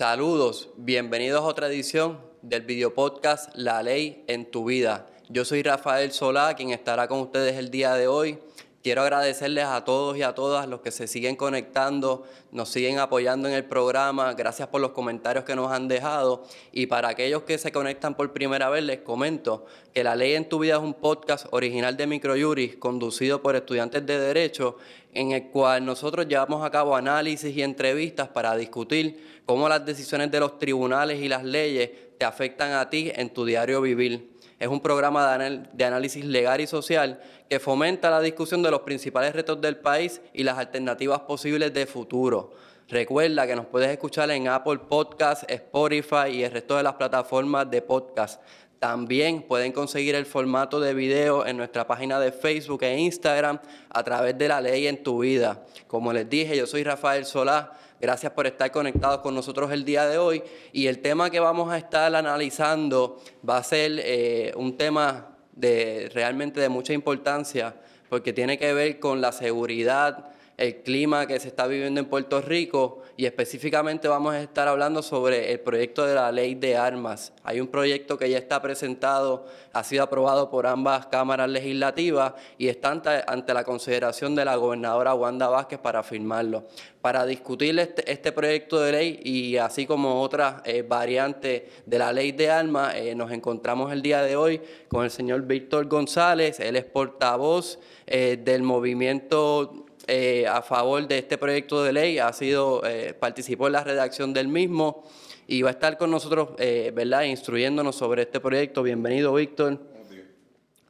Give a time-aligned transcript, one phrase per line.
[0.00, 5.06] Saludos, bienvenidos a otra edición del video podcast La Ley en tu Vida.
[5.28, 8.38] Yo soy Rafael Solá, quien estará con ustedes el día de hoy.
[8.82, 13.46] Quiero agradecerles a todos y a todas los que se siguen conectando, nos siguen apoyando
[13.46, 14.32] en el programa.
[14.32, 16.44] Gracias por los comentarios que nos han dejado.
[16.72, 20.48] Y para aquellos que se conectan por primera vez, les comento que La Ley en
[20.48, 24.78] tu Vida es un podcast original de Microjuris, conducido por estudiantes de Derecho,
[25.12, 30.30] en el cual nosotros llevamos a cabo análisis y entrevistas para discutir cómo las decisiones
[30.30, 34.29] de los tribunales y las leyes te afectan a ti en tu diario vivir.
[34.60, 37.18] Es un programa de, análisis legal y social
[37.48, 41.86] que fomenta la discusión de los principales retos del país y las alternativas posibles de
[41.86, 42.52] futuro.
[42.86, 47.70] Recuerda que nos puedes escuchar en Apple Podcasts, Spotify y el resto de las plataformas
[47.70, 48.42] de podcast.
[48.78, 54.02] También pueden conseguir el formato de video en nuestra página de Facebook e Instagram a
[54.02, 55.64] través de la ley en tu vida.
[55.86, 60.06] Como les dije, yo soy Rafael Solá Gracias por estar conectados con nosotros el día
[60.06, 60.42] de hoy.
[60.72, 66.10] Y el tema que vamos a estar analizando va a ser eh, un tema de,
[66.14, 67.74] realmente de mucha importancia
[68.08, 72.42] porque tiene que ver con la seguridad, el clima que se está viviendo en Puerto
[72.42, 77.32] Rico y específicamente vamos a estar hablando sobre el proyecto de la ley de armas.
[77.44, 82.68] Hay un proyecto que ya está presentado, ha sido aprobado por ambas cámaras legislativas y
[82.68, 86.64] está ante, la consideración de la gobernadora Wanda Vázquez para firmarlo.
[87.00, 92.12] Para discutir este, este proyecto de ley y así como otras eh, variantes de la
[92.12, 96.60] ley de armas, eh, nos encontramos el día de hoy con el señor Víctor González,
[96.60, 102.32] él es portavoz eh, del movimiento eh, a favor de este proyecto de ley, ha
[102.32, 105.04] sido, eh, participó en la redacción del mismo
[105.46, 108.82] y va a estar con nosotros, eh, ¿verdad?, instruyéndonos sobre este proyecto.
[108.82, 109.78] Bienvenido, Víctor.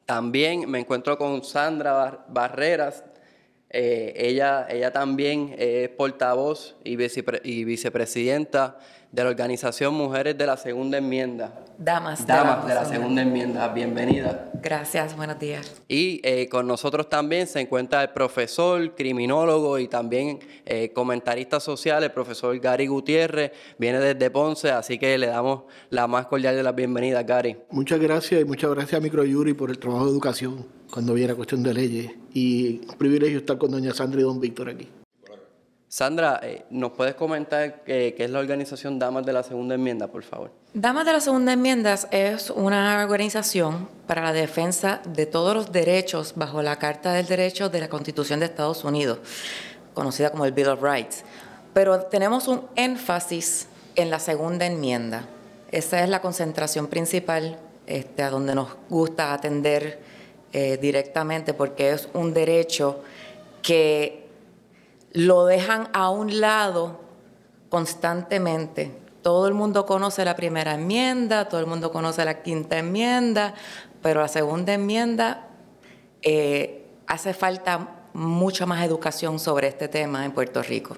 [0.07, 3.05] También me encuentro con Sandra Barreras.
[3.69, 6.97] ella, ella también es portavoz y,
[7.45, 8.79] y vicepresidenta
[9.13, 11.65] de la organización Mujeres de la Segunda Enmienda.
[11.79, 12.27] Damas.
[12.27, 14.51] Damas de la, Segunda Enmienda, bienvenida.
[14.63, 15.81] Gracias, buenos días.
[15.89, 22.05] Y eh, con nosotros también se encuentra el profesor, criminólogo y también eh, comentarista social,
[22.05, 26.63] el profesor Gary Gutiérrez, viene desde Ponce, así que le damos la más cordial de
[26.63, 27.57] las bienvenidas, Gary.
[27.71, 31.37] Muchas gracias y muchas gracias a Microyuri por el trabajo de educación cuando viene a
[31.37, 34.89] cuestión de leyes y un privilegio estar con doña Sandra y don Víctor aquí.
[35.91, 40.23] Sandra, eh, ¿nos puedes comentar qué, es la organización Damas de la Segunda Enmienda, por
[40.23, 40.53] favor?
[40.73, 46.35] Damas de la Segunda Enmienda es una organización para la defensa de todos los derechos
[46.37, 49.19] bajo la Carta del Derecho de la Constitución de Estados Unidos,
[49.93, 51.25] conocida como el Bill of Rights.
[51.75, 55.25] Pero tenemos un énfasis en la Segunda Enmienda.
[55.73, 57.59] Esa es la concentración principal
[57.89, 59.99] este, a donde nos gusta atender
[60.53, 63.03] eh, directamente porque es un derecho
[63.61, 64.30] que
[65.13, 67.01] lo dejan a un lado
[67.69, 68.93] constantemente.
[69.23, 73.55] Todo el mundo conoce la primera enmienda, todo el mundo conoce la quinta enmienda,
[74.03, 75.49] pero la segunda enmienda
[76.23, 80.97] eh, hace falta mucha más educación sobre este tema en Puerto Rico.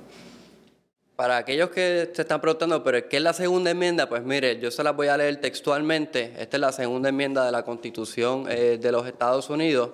[1.17, 4.09] Para aquellos que se están preguntando, ¿pero qué es la segunda enmienda?
[4.09, 6.33] Pues mire, yo se las voy a leer textualmente.
[6.39, 9.91] Esta es la segunda enmienda de la Constitución eh, de los Estados Unidos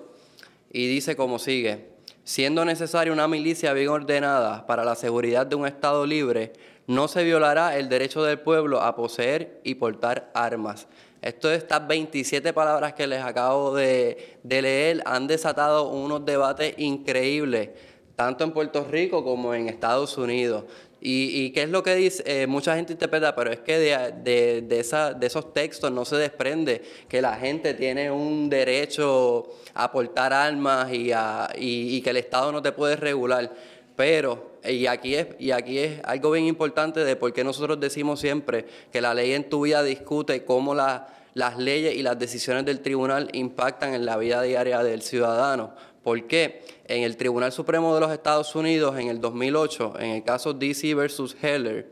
[0.71, 1.88] y dice como sigue
[2.29, 6.53] siendo necesaria una milicia bien ordenada para la seguridad de un Estado libre,
[6.85, 10.85] no se violará el derecho del pueblo a poseer y portar armas.
[11.23, 17.71] Estas 27 palabras que les acabo de, leer han desatado unos debates increíbles,
[18.15, 20.65] tanto en Puerto Rico como en Estados Unidos.
[21.01, 22.23] ¿Y, qué es lo que dice?
[22.25, 26.17] Eh, mucha gente interpreta, pero es que de, de, esa, de esos textos no se
[26.17, 32.17] desprende que la gente tiene un derecho a aportar armas y, a, y, que el
[32.17, 33.49] Estado no te puede regular.
[33.95, 38.19] Pero, y aquí, es, y aquí es algo bien importante de por qué nosotros decimos
[38.19, 42.81] siempre que la ley en tu vida discute cómo las leyes y las decisiones del
[42.81, 45.73] tribunal impactan en la vida diaria del ciudadano.
[46.03, 46.63] ¿Por qué?
[46.85, 50.93] En el Tribunal Supremo de los Estados Unidos, en el 2008, en el caso DC
[50.95, 51.87] versus Heller,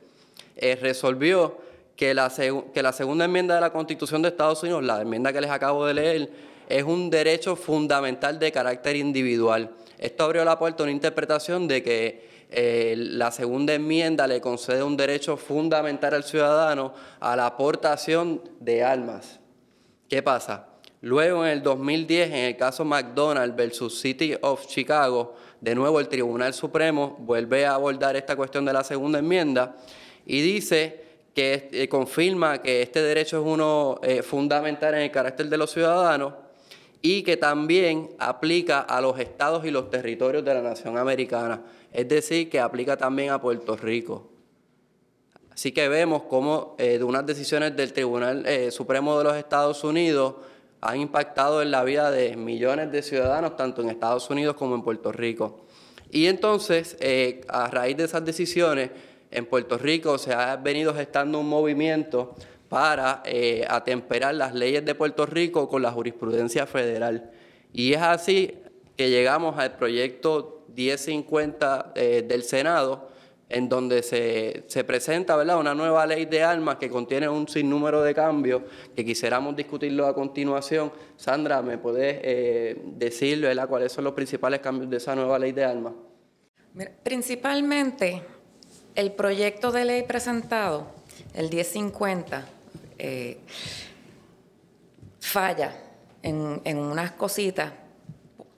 [0.55, 1.57] eh, resolvió
[1.95, 2.31] que la,
[2.73, 5.85] que la segunda enmienda de la Constitución de Estados Unidos, la enmienda que les acabo
[5.85, 6.29] de leer,
[6.69, 9.71] es un derecho fundamental de carácter individual.
[9.97, 14.83] Esto abrió la puerta a una interpretación de que eh, la segunda enmienda le concede
[14.83, 19.39] un derecho fundamental al ciudadano a la aportación de armas.
[20.07, 20.67] ¿Qué pasa?
[21.01, 26.07] Luego, en el 2010, en el caso McDonald versus City of Chicago, de nuevo el
[26.07, 29.75] Tribunal Supremo vuelve a abordar esta cuestión de la segunda enmienda
[30.25, 31.03] y dice
[31.35, 35.71] que eh, confirma que este derecho es uno eh, fundamental en el carácter de los
[35.71, 36.33] ciudadanos
[37.03, 41.61] y que también aplica a los estados y los territorios de la nación americana,
[41.93, 44.31] es decir, que aplica también a Puerto Rico.
[45.51, 50.35] Así que vemos cómo eh, de unas decisiones del Tribunal Supremo de los Estados Unidos
[50.87, 54.83] han impactado en la vida de millones de ciudadanos, tanto en Estados Unidos como en
[54.83, 55.65] Puerto Rico.
[56.11, 58.91] Y entonces, eh, a raíz de esas decisiones,
[59.29, 62.35] en Puerto Rico se ha venido gestando un movimiento
[62.69, 63.23] para
[63.67, 67.31] atemperar las leyes de Puerto Rico con la jurisprudencia federal.
[67.73, 68.57] Y es así
[68.95, 73.09] que llegamos al proyecto 1050 del Senado,
[73.49, 75.57] en donde se, presenta ¿verdad?
[75.57, 78.63] una nueva ley de armas que contiene un sinnúmero de cambios
[78.95, 80.91] que quisiéramos discutirlo a continuación.
[81.15, 85.63] Sandra, ¿me puedes eh, decir cuáles son los principales cambios de esa nueva ley de
[85.63, 85.93] armas?
[87.01, 88.21] principalmente,
[88.93, 90.85] el proyecto de ley presentado,
[91.33, 92.45] el 1050,
[92.99, 93.39] eh,
[95.19, 95.73] falla
[96.21, 97.73] en, unas cositas.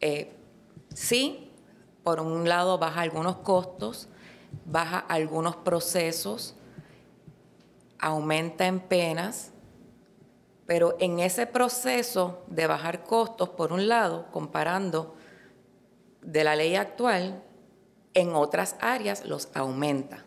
[0.01, 0.31] Eh,
[0.93, 1.51] sí,
[2.03, 4.09] por un lado baja algunos costos,
[4.65, 6.55] baja algunos procesos,
[7.99, 9.51] aumenta en penas,
[10.65, 15.15] pero en ese proceso de bajar costos, por un lado, comparando
[16.21, 17.43] de la ley actual,
[18.13, 20.25] en otras áreas los aumenta.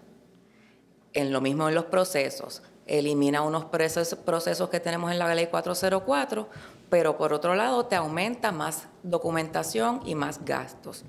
[1.13, 6.49] En lo mismo en los procesos, elimina unos procesos, que tenemos en la ley 404,
[6.91, 11.05] pero por otro lado te aumenta más documentación y más gastos.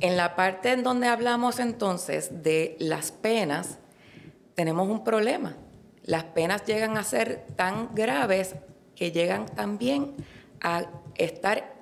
[0.00, 3.78] En la parte en donde hablamos entonces de las penas,
[4.54, 5.56] tenemos un problema.
[6.04, 8.54] Las penas llegan a ser tan graves
[8.96, 10.14] que llegan también
[10.62, 10.86] a
[11.16, 11.74] estar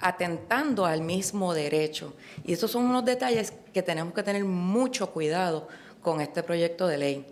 [0.00, 2.14] atentando al mismo derecho.
[2.44, 5.68] Y esos son unos detalles que tenemos que tener mucho cuidado
[6.02, 7.26] con este proyecto de ley.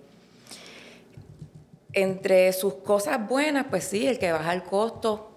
[1.92, 5.29] Entre sus cosas buenas, pues sí, el que baja el costo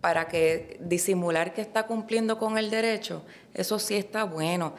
[0.00, 3.22] para que disimular que está cumpliendo con el derecho,
[3.54, 4.74] eso sí está bueno.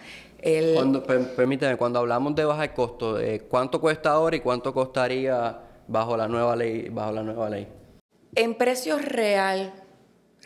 [0.73, 6.18] Cuando, permíteme, cuando hablamos de bajar costo, eh, ¿cuánto cuesta ahora y cuánto costaría bajo
[6.18, 6.89] la nueva ley?
[6.89, 7.68] Bajo la nueva ley?
[8.33, 9.71] En precio real,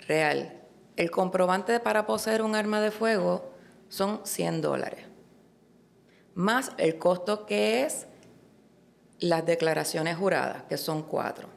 [0.08, 0.62] real,
[0.98, 3.52] el comprobante para poseer un arma de fuego
[3.88, 5.06] son 100 dólares,
[6.34, 8.08] más el costo que es
[9.20, 11.55] las declaraciones juradas, que son cuatro.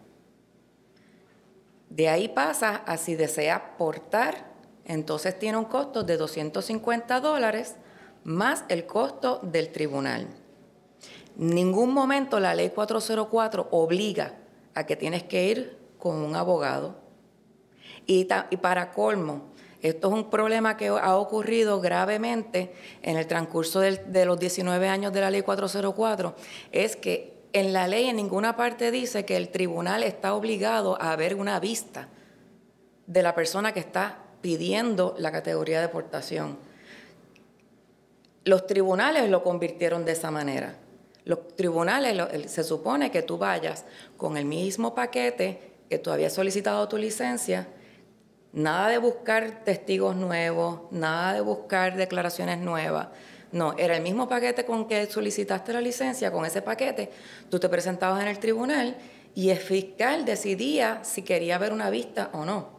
[1.91, 4.53] De ahí pasa a si desea portar,
[4.85, 7.77] entonces tiene un costo de 250 dólares
[8.25, 10.27] más el costo del tribunal.
[11.37, 14.35] Ningún momento la ley 404 obliga
[14.75, 16.97] a que tienes que ir con un abogado.
[18.07, 19.53] Y, para colmo,
[19.83, 25.13] esto es un problema que ha ocurrido gravemente en el transcurso de los 19 años
[25.13, 26.35] de la ley 404,
[26.73, 31.15] es que en la ley en ninguna parte dice que el tribunal está obligado a
[31.17, 32.09] ver una vista
[33.07, 36.59] de la persona que está pidiendo la categoría de deportación.
[38.45, 40.77] Los tribunales lo convirtieron de esa manera.
[41.25, 43.85] Los tribunales, se supone que tú vayas
[44.17, 47.67] con el mismo paquete que tú habías solicitado tu licencia,
[48.53, 53.09] nada de buscar testigos nuevos, nada de buscar declaraciones nuevas,
[53.53, 57.11] no, era el mismo paquete con que solicitaste la licencia, con ese paquete,
[57.51, 58.97] tú te presentabas en el tribunal
[59.35, 62.79] y el fiscal decidía si quería ver una vista o no.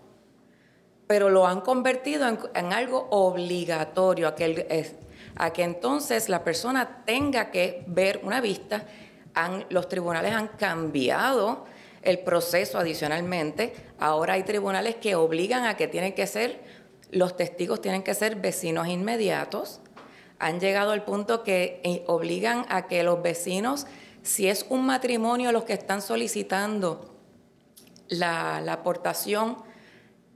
[1.08, 4.96] Pero lo han convertido en, algo obligatorio, a que,
[5.36, 8.84] a que entonces la persona tenga que ver una vista.
[9.70, 11.66] los tribunales han cambiado
[12.04, 13.74] el proceso adicionalmente.
[13.98, 16.62] Ahora hay tribunales que obligan a que tienen que ser,
[17.12, 19.82] los testigos tienen que ser vecinos inmediatos
[20.40, 23.86] han llegado al punto que eh, obligan a que los vecinos,
[24.24, 27.14] si es un matrimonio los que están solicitando
[28.08, 29.58] la, aportación,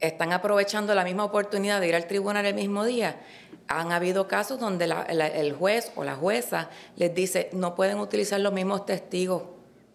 [0.01, 3.21] están aprovechando la misma oportunidad de ir al tribunal el mismo día.
[3.69, 8.51] Han habido casos donde el juez o la jueza les dice, no pueden utilizar los
[8.51, 9.43] mismos testigos,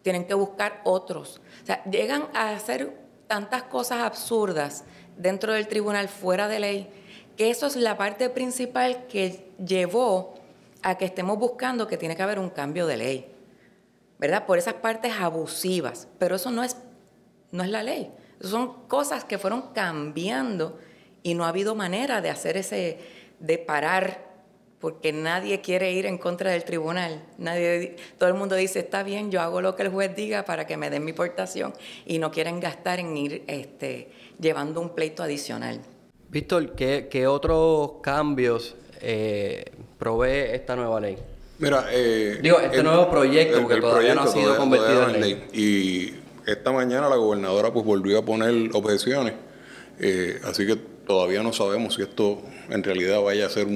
[0.03, 1.43] tienen que buscar otros.
[1.63, 2.97] O sea, llegan a hacer
[3.27, 4.85] tantas cosas absurdas
[5.19, 6.91] dentro del tribunal fuera de ley
[7.39, 10.35] que eso es la parte principal que llevó
[10.83, 13.27] a que estemos buscando que tiene que haber un cambio de ley,
[14.19, 14.45] ¿verdad?
[14.45, 16.77] Por esas partes abusivas, pero eso no es,
[17.53, 20.81] no es la ley, son cosas que fueron cambiando
[21.23, 22.99] y no ha habido manera de hacer ese,
[23.39, 24.27] de parar,
[24.81, 29.31] porque nadie quiere ir en contra del tribunal, nadie, todo el mundo dice, está bien,
[29.31, 31.73] yo hago lo que el juez diga para que me den mi portación
[32.05, 35.81] y no quieren gastar en ir este, llevando un pleito adicional.
[36.31, 39.65] Víctor, ¿qué, otros cambios eh,
[39.99, 41.17] provee esta nueva ley?
[41.59, 45.49] Mira, eh, digo, este nuevo proyecto, porque todavía no ha sido convertido en ley.
[45.53, 49.35] Y esta mañana la gobernadora pues volvió a poner objeciones,
[49.99, 53.67] eh, así que todavía no sabemos si esto en realidad vaya a ser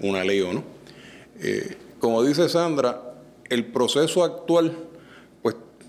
[0.00, 0.64] una ley o no.
[2.00, 3.02] como dice Sandra,
[3.50, 4.88] el proceso actual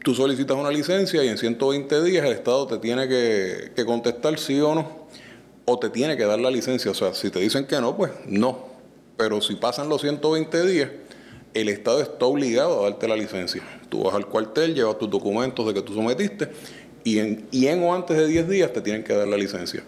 [0.03, 4.39] tú solicitas una licencia y en 120 días el Estado te tiene que, que contestar
[4.39, 4.98] sí o no,
[5.69, 6.89] o te tiene que dar la licencia.
[6.91, 8.69] O sea, si te dicen que no, pues no.
[9.17, 10.89] Pero si pasan los 120 días,
[11.53, 13.61] el Estado está obligado a darte la licencia.
[13.89, 16.49] Tú vas al cuartel, llevas tus documentos de que tú sometiste
[17.03, 19.83] y en, y en o antes de 10 días te tienen que dar la licencia.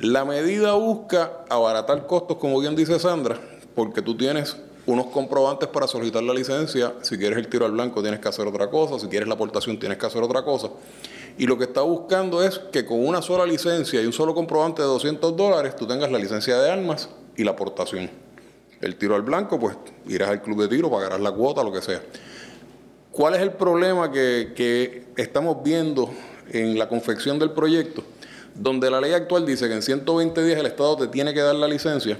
[0.00, 3.38] La medida busca abaratar costos, como bien dice Sandra,
[3.74, 6.94] porque tú tienes unos comprobantes para solicitar la licencia.
[7.02, 9.78] Si quieres el tiro al blanco tienes que hacer otra cosa, si quieres la aportación
[9.78, 10.70] tienes que hacer otra cosa.
[11.38, 14.82] Y lo que está buscando es que con una sola licencia y un solo comprobante
[14.82, 18.10] de 200 dólares tú tengas la licencia de armas y la aportación.
[18.80, 21.80] El tiro al blanco, pues irás al club de tiro, pagarás la cuota, lo que
[21.80, 22.02] sea.
[23.10, 26.10] ¿Cuál es el problema que, que estamos viendo
[26.50, 28.02] en la confección del proyecto?
[28.54, 31.54] Donde la ley actual dice que en 120 días el Estado te tiene que dar
[31.54, 32.18] la licencia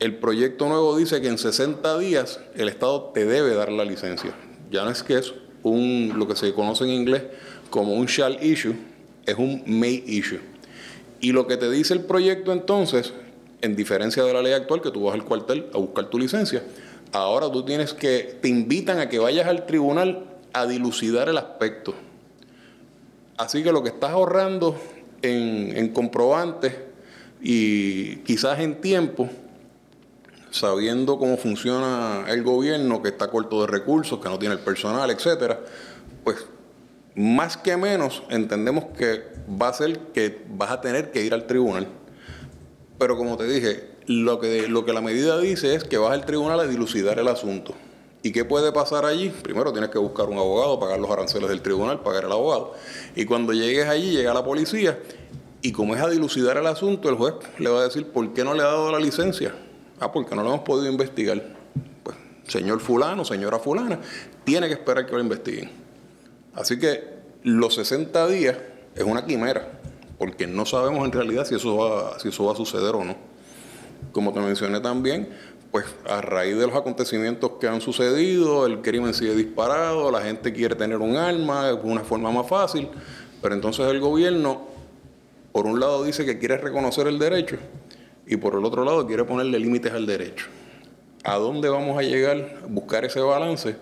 [0.00, 4.32] el proyecto nuevo dice que en 60 días el Estado te debe dar la licencia.
[4.70, 7.24] Ya no es que es un, lo que se conoce en inglés
[7.70, 8.74] como un shall issue,
[9.26, 10.40] es un may issue.
[11.20, 13.12] Y lo que te dice el proyecto entonces,
[13.60, 16.62] en diferencia de la ley actual, que tú vas al cuartel a buscar tu licencia,
[17.12, 21.94] ahora tú tienes que, te invitan a que vayas al tribunal a dilucidar el aspecto.
[23.36, 24.76] Así que lo que estás ahorrando
[25.22, 26.74] en, en comprobantes
[27.40, 29.28] y quizás en tiempo,
[30.50, 35.10] sabiendo cómo funciona el gobierno, que está corto de recursos, que no tiene el personal,
[35.10, 35.60] etcétera,
[36.24, 36.46] pues
[37.18, 39.24] más que menos entendemos que
[39.60, 41.88] va a ser que vas a tener que ir al tribunal.
[42.96, 46.66] Pero como te dije, lo que, la medida dice es que vas al tribunal a
[46.68, 47.74] dilucidar el asunto.
[48.22, 49.30] ¿Y qué puede pasar allí?
[49.30, 52.74] Primero tienes que buscar un abogado, pagar los aranceles del tribunal, pagar el abogado.
[53.16, 55.00] Y cuando llegues allí, llega la policía.
[55.60, 58.44] Y como es a dilucidar el asunto, el juez le va a decir, ¿por qué
[58.44, 59.52] no le ha dado la licencia?
[59.98, 61.42] Ah, porque no lo hemos podido investigar.
[62.04, 63.98] Pues, señor fulano, señora fulana,
[64.44, 65.87] tiene que esperar que lo investiguen.
[66.58, 67.04] Así que
[67.44, 68.56] los 60 días
[68.96, 69.78] es una quimera,
[70.18, 73.14] porque no sabemos en realidad si eso va, si eso va a suceder o no.
[74.10, 75.28] Como te mencioné también,
[75.70, 80.52] pues a raíz de los acontecimientos que han sucedido, el crimen sigue disparado, la gente
[80.52, 82.88] quiere tener un arma, es una forma más fácil,
[83.40, 84.66] pero entonces el gobierno,
[85.52, 87.56] por un lado, dice que quiere reconocer el derecho,
[88.26, 90.46] y por el otro lado quiere ponerle límites al derecho.
[91.22, 93.76] ¿A dónde vamos a llegar a buscar ese balance?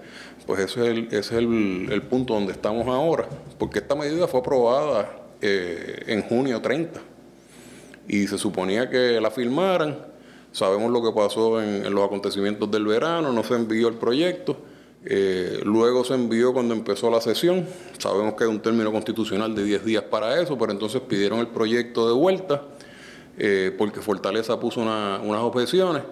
[0.46, 5.10] Pues ese es el, es el, punto donde estamos ahora, porque esta medida fue aprobada
[5.40, 7.00] eh, en junio 30
[8.06, 9.98] y se suponía que la firmaran.
[10.52, 14.56] Sabemos lo que pasó en, los acontecimientos del verano, no se envió el proyecto.
[15.04, 17.66] Eh, luego se envió cuando empezó la sesión.
[17.98, 21.48] Sabemos que hay un término constitucional de 10 días para eso, pero entonces pidieron el
[21.48, 22.62] proyecto de vuelta
[23.38, 26.04] eh, porque Fortaleza puso unas objeciones.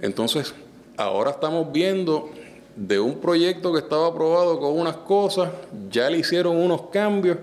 [0.00, 0.54] Entonces,
[0.96, 2.30] ahora estamos viendo
[2.76, 5.50] de un proyecto que estaba aprobado con unas cosas,
[5.90, 7.38] ya le hicieron unos cambios,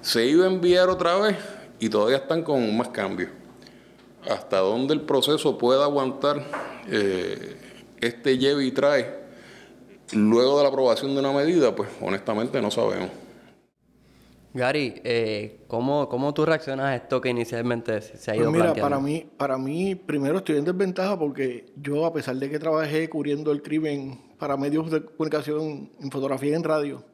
[0.00, 1.36] se iba a enviar otra vez
[1.78, 3.30] y todavía están con más cambios.
[4.28, 6.42] Hasta dónde el proceso pueda aguantar
[6.88, 7.56] eh,
[8.00, 9.26] este lleve y trae
[10.12, 13.10] luego de la aprobación de una medida, pues honestamente no sabemos.
[14.56, 18.74] Gary, eh, ¿cómo, ¿cómo, tú reaccionas a esto que inicialmente se ha ido pues mira,
[18.74, 23.08] para mí, para mí, primero estoy en desventaja porque yo, a pesar de que trabajé
[23.08, 27.04] cubriendo el crimen para medios de comunicación en fotografía y en radio,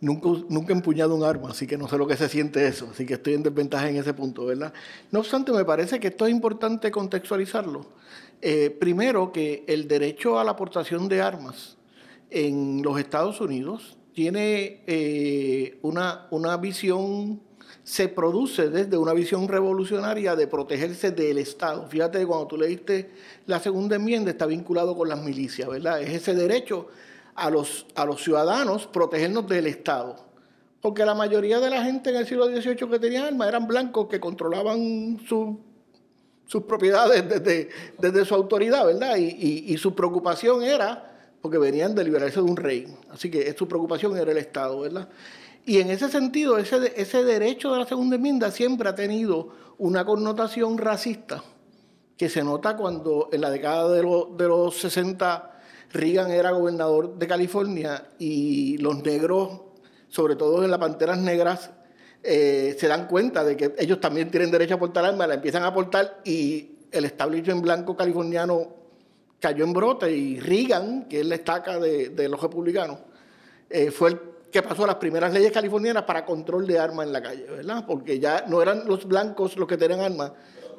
[0.00, 2.88] nunca, nunca he empuñado un arma, así que no sé lo que se siente eso,
[2.90, 4.72] así que estoy en desventaja en ese punto, ¿verdad?
[5.10, 7.86] No obstante, me parece que esto es importante contextualizarlo.
[8.42, 11.76] Eh, primero, que el derecho a la aportación de armas
[12.30, 17.38] en los Estados Unidos tiene eh, una, una visión,
[17.84, 21.86] se produce desde una visión revolucionaria de protegerse del Estado.
[21.86, 23.10] Fíjate, cuando tú leíste
[23.44, 26.00] la segunda enmienda, está vinculado con las milicias, ¿verdad?
[26.00, 26.86] Es ese derecho
[27.34, 30.16] a los, a los ciudadanos protegernos del Estado.
[30.80, 34.08] Porque la mayoría de la gente en el siglo XVIII que tenía armas eran blancos
[34.08, 37.68] que controlaban sus propiedades desde,
[37.98, 39.18] desde, su autoridad, ¿verdad?
[39.18, 42.86] Y, y su preocupación era porque venían de liberarse de un rey.
[43.10, 45.08] Así que su preocupación era el Estado, ¿verdad?
[45.64, 50.04] Y en ese sentido, ese, ese derecho de la segunda enmienda siempre ha tenido una
[50.04, 51.42] connotación racista
[52.16, 55.52] que se nota cuando en la década de, de los 60
[55.92, 59.60] Reagan era gobernador de California y los negros,
[60.08, 61.70] sobre todo en las panteras negras,
[62.22, 65.62] eh, se dan cuenta de que ellos también tienen derecho a aportar armas, la empiezan
[65.62, 68.68] a aportar y el establishment blanco californiano
[69.40, 72.98] cayó en brote y Reagan, que es la estaca de, los republicanos,
[73.70, 77.22] eh, fue el que pasó las primeras leyes californianas para control de armas en la
[77.22, 77.84] calle, ¿verdad?
[77.86, 80.32] Porque ya no eran los blancos los que tenían armas,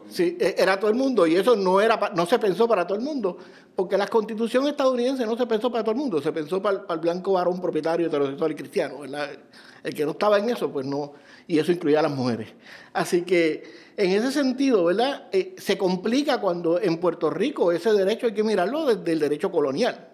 [0.10, 2.98] Sí, e, era todo el mundo y eso no, era, no se pensó para todo
[2.98, 3.38] el mundo,
[3.76, 7.00] porque la constitución estadounidense no se pensó para todo el mundo, se pensó para, el
[7.00, 9.04] blanco varón propietario heterosexual y cristiano.
[9.04, 11.14] El que no estaba en eso, pues no,
[11.48, 12.50] y eso incluía a las mujeres.
[12.94, 13.64] Así que
[13.96, 15.28] en ese sentido, ¿verdad?
[15.32, 19.52] Eh, se complica cuando en Puerto Rico ese derecho hay que mirarlo desde el derecho
[19.52, 20.10] colonial,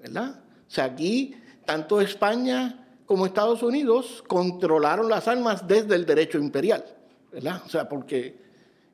[0.00, 0.40] ¿verdad?
[0.66, 6.84] O sea, aquí tanto España como Estados Unidos controlaron las armas desde el derecho imperial,
[7.32, 7.62] ¿verdad?
[7.66, 8.48] O sea, porque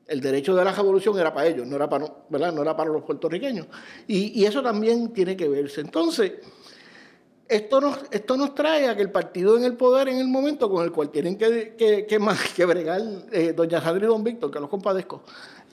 [0.07, 2.53] el derecho de la revolución era para ellos, no era para, ¿verdad?
[2.53, 3.67] No era para los puertorriqueños.
[4.07, 5.81] Y, y eso también tiene que verse.
[5.81, 6.33] Entonces,
[7.47, 10.69] esto nos, esto nos trae a que el partido en el poder en el momento
[10.69, 14.59] con el cual tienen que, que, que, bregar eh, doña Sandra y don Víctor, que
[14.59, 15.21] los compadezco,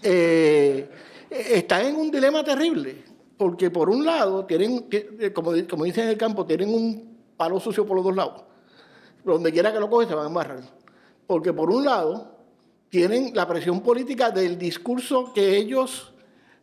[0.02, 0.88] eh,
[1.30, 3.02] está en un dilema terrible,
[3.36, 7.58] porque por un lado tienen, eh, como, como dicen en el campo, tienen un palo
[7.58, 8.42] sucio por los dos lados.
[9.24, 10.60] Donde quiera que lo coge se van a embarrar.
[11.26, 12.36] Porque por un lado
[12.90, 16.12] tienen la presión política del discurso que ellos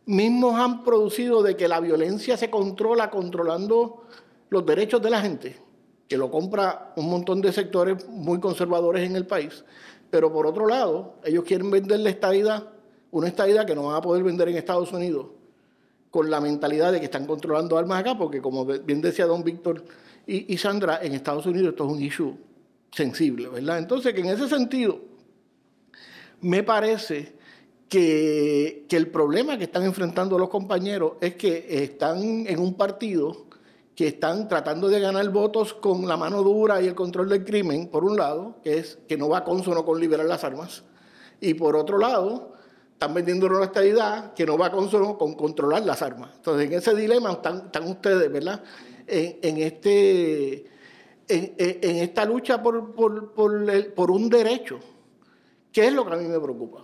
[0.06, 4.04] mismos han producido de que la violencia se controla controlando
[4.50, 5.56] los derechos de la gente,
[6.08, 9.64] que lo compra un montón de sectores muy conservadores en el país,
[10.10, 12.68] pero por otro lado, ellos quieren vender la estadidad,
[13.12, 15.26] una estadidad que no van a poder vender en Estados Unidos,
[16.10, 19.84] con la mentalidad de que están controlando armas acá, porque como bien decía don Víctor
[20.26, 22.36] y, Sandra, en Estados Unidos esto es un issue
[22.92, 23.78] sensible, ¿verdad?
[23.78, 25.00] Entonces, que en ese sentido,
[26.40, 27.34] me parece
[27.88, 33.49] que, que, el problema que están enfrentando los compañeros es que están en un partido
[34.00, 37.88] que están tratando de ganar votos con la mano dura y el control del crimen,
[37.88, 40.84] por un lado, que es que no va consono con liberar las armas,
[41.38, 42.54] y por otro lado,
[42.94, 46.30] están vendiendo una estabilidad que no va consono con controlar las armas.
[46.36, 48.64] Entonces, en ese dilema están, ustedes, ¿verdad?
[49.06, 50.64] En, este,
[51.28, 54.78] en, esta lucha por, por, por un derecho,
[55.70, 56.80] ¿qué es lo que a mí me preocupa?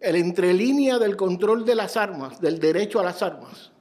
[0.00, 3.71] El entrelínea del control de las armas, del derecho a las armas,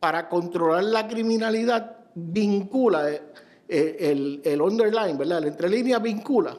[0.00, 3.22] para controlar la criminalidad vincula, eh,
[3.68, 5.38] eh, el, el, underline, ¿verdad?
[5.38, 6.56] El entre líneas vincula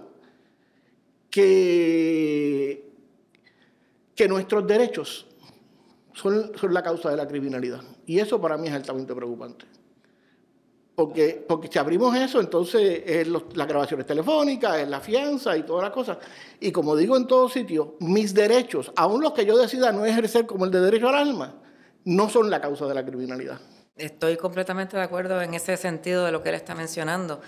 [1.29, 2.89] que,
[4.15, 5.25] que nuestros derechos
[6.13, 7.81] son, son, la causa de la criminalidad.
[8.05, 9.65] Y eso para mí es altamente preocupante.
[10.93, 15.83] Porque, porque si abrimos eso, entonces es las grabaciones telefónicas, es la fianza y todas
[15.83, 16.17] las cosas.
[16.59, 20.45] Y como digo en todos sitios, mis derechos, aun los que yo decida no ejercer
[20.45, 21.55] como el de derecho al alma,
[22.05, 23.59] no son la causa de la criminalidad.
[23.97, 27.41] Estoy completamente de acuerdo en ese sentido de lo que él está mencionando,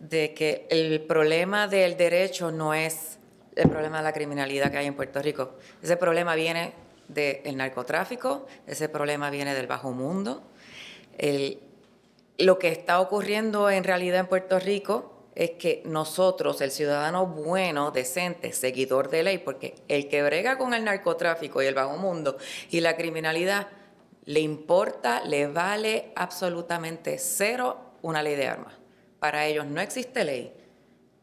[0.00, 3.18] de que el problema del derecho no es
[3.56, 5.56] el problema de la criminalidad que hay en Puerto Rico.
[5.82, 6.72] Ese problema viene
[7.08, 10.42] del narcotráfico, ese problema viene del bajo mundo.
[12.38, 17.90] lo que está ocurriendo en realidad en Puerto Rico es que nosotros, el ciudadano bueno,
[17.90, 22.38] decente, seguidor de ley, porque el que brega con el narcotráfico y el bajo mundo
[22.70, 23.68] y la criminalidad,
[24.28, 28.74] le importa, le vale absolutamente cero una ley de armas.
[29.18, 30.52] Para ellos no existe ley.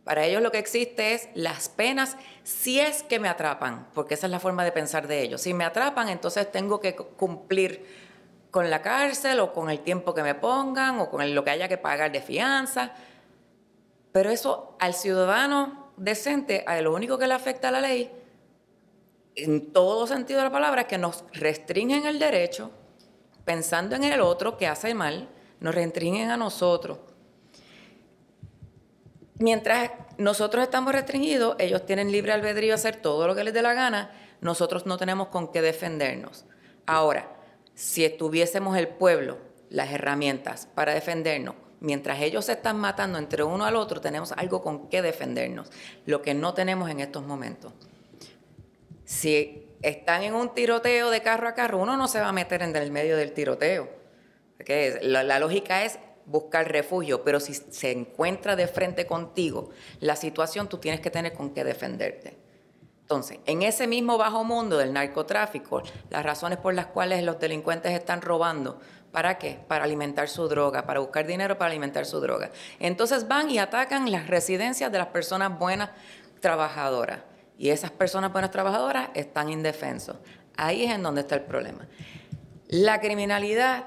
[0.03, 4.25] Para ellos lo que existe es las penas si es que me atrapan, porque esa
[4.25, 5.41] es la forma de pensar de ellos.
[5.41, 7.85] Si me atrapan, entonces tengo que cumplir
[8.49, 11.67] con la cárcel o con el tiempo que me pongan o con lo que haya
[11.67, 12.93] que pagar de fianza.
[14.13, 18.11] Pero eso al ciudadano decente, a lo único que le afecta a la ley,
[19.35, 22.71] en todo sentido de la palabra, es que nos restringen el derecho
[23.45, 25.29] pensando en el otro que hace mal,
[25.59, 26.97] nos restringen a nosotros.
[29.37, 33.61] Mientras nosotros estamos restringidos, ellos tienen libre albedrío a hacer todo lo que les dé
[33.61, 36.45] la gana, nosotros no tenemos con qué defendernos.
[36.85, 37.31] Ahora,
[37.73, 39.37] si estuviésemos el pueblo,
[39.69, 44.61] las herramientas para defendernos, mientras ellos se están matando entre uno al otro, tenemos algo
[44.61, 45.69] con qué defendernos,
[46.05, 47.73] lo que no tenemos en estos momentos.
[49.03, 52.63] Si están en un tiroteo de carro a carro, uno no se va a meter
[52.63, 53.87] en el medio del tiroteo.
[55.01, 59.69] La, la lógica es buscar refugio, pero si se encuentra de frente contigo
[59.99, 62.35] la situación, tú tienes que tener con qué defenderte.
[63.01, 67.91] Entonces, en ese mismo bajo mundo del narcotráfico, las razones por las cuales los delincuentes
[67.91, 68.79] están robando,
[69.11, 69.59] ¿para qué?
[69.67, 72.49] Para alimentar su droga, para buscar dinero para alimentar su droga.
[72.79, 75.91] Entonces van y atacan las residencias de las personas buenas
[76.39, 77.19] trabajadoras
[77.57, 80.17] y esas personas buenas trabajadoras están indefensos.
[80.57, 81.87] Ahí es en donde está el problema.
[82.67, 83.85] La criminalidad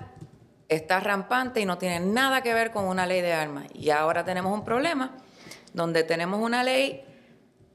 [0.68, 3.66] está rampante y no tiene nada que ver con una ley de armas.
[3.74, 5.16] Y ahora tenemos un problema
[5.72, 7.04] donde tenemos una ley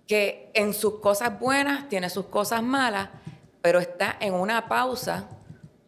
[0.08, 3.10] que en sus cosas buenas tiene sus cosas malas,
[3.62, 5.30] pero está en una pausa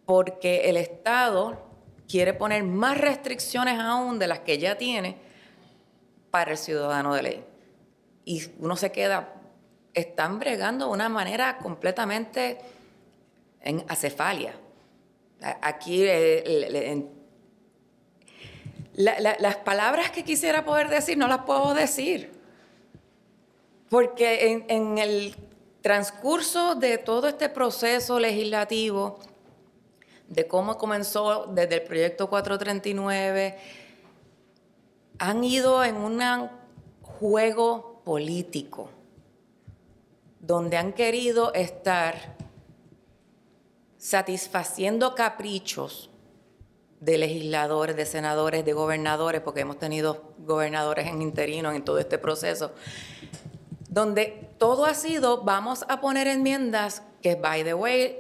[0.05, 1.61] porque el Estado
[2.07, 5.17] quiere poner más restricciones aún de las que ya tiene
[6.31, 7.45] para el ciudadano de ley.
[8.23, 9.33] Y uno se queda
[9.95, 12.59] están bregando de una manera completamente
[13.61, 14.53] en acefalia.
[15.61, 17.09] Aquí eh,
[18.95, 22.31] las palabras que quisiera poder decir no las puedo decir.
[23.89, 25.35] Porque en, el
[25.81, 29.19] transcurso de todo este proceso legislativo,
[30.27, 33.57] de cómo comenzó desde el proyecto 439,
[35.19, 36.49] han ido en un
[37.01, 38.89] juego político,
[40.45, 42.35] donde han querido estar
[43.97, 46.11] satisfaciendo caprichos
[46.99, 52.19] de legisladores, de senadores, de gobernadores, porque hemos tenido gobernadores en interino en todo este
[52.19, 52.71] proceso,
[53.89, 58.19] donde todo ha sido, vamos a poner enmiendas que, by the way,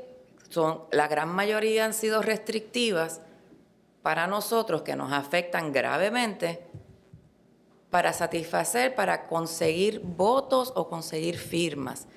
[0.49, 3.21] son, la gran mayoría han sido restrictivas
[4.01, 6.65] para nosotros, que nos afectan gravemente,
[7.91, 12.07] para satisfacer, para conseguir votos o conseguir firmas.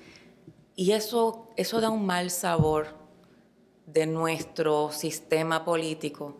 [0.79, 2.95] Y eso, eso da un mal sabor
[3.85, 6.37] de nuestro sistema político,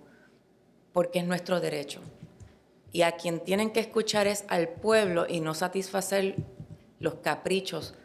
[0.94, 2.00] porque es nuestro derecho.
[2.94, 6.38] Y a quien tienen que escuchar es al pueblo y no satisfacer
[7.00, 7.96] los caprichos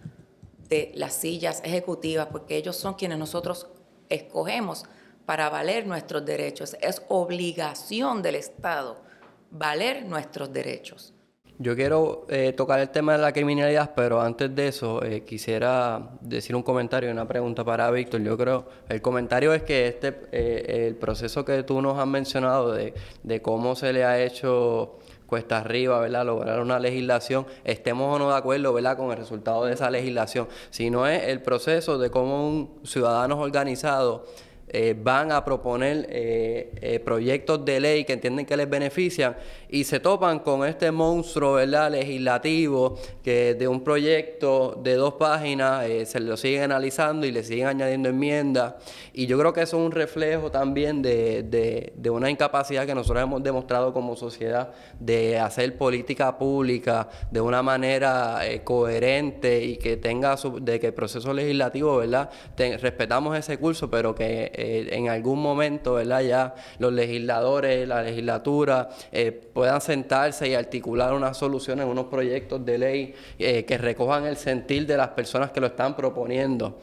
[0.68, 3.68] de las sillas ejecutivas, porque ellos son quienes nosotros
[4.09, 4.87] escogemos
[5.27, 6.77] para valer nuestros derechos.
[6.81, 9.01] Es obligación del Estado
[9.53, 11.14] valer nuestros derechos.
[11.59, 16.11] Yo quiero eh, tocar el tema de la criminalidad, pero antes de eso eh, quisiera
[16.21, 18.23] decir un comentario y una pregunta para Víctor.
[18.23, 22.73] Yo creo, el comentario es que este, eh, el proceso que tú nos has mencionado
[22.73, 26.27] de, de, cómo se le ha hecho cuesta arriba, ¿verdad?
[26.27, 28.97] Lograr una legislación, estemos o no de acuerdo, ¿verdad?
[28.97, 34.27] Con el resultado de esa legislación, sino es el proceso de cómo un ciudadano organizado
[34.68, 39.37] eh, van a proponer eh, eh, proyectos de ley que entienden que les benefician
[39.68, 41.92] y se topan con este monstruo ¿verdad?
[41.92, 47.66] legislativo que de un proyecto de dos páginas se lo siguen analizando y le siguen
[47.66, 48.74] añadiendo enmiendas.
[49.12, 51.42] Y yo creo que eso es un reflejo también de,
[51.94, 57.62] de, una incapacidad que nosotros hemos demostrado como sociedad de hacer política pública de una
[57.62, 62.31] manera coherente y que tenga su, de que el proceso legislativo, ¿verdad?
[62.57, 66.23] respetamos ese curso, pero que eh, en algún momento, ¿verdad?
[66.23, 72.64] Ya los legisladores, la legislatura eh, puedan sentarse y articular una solución en unos proyectos
[72.64, 76.79] de ley eh, que recojan el sentir de las personas que lo están proponiendo.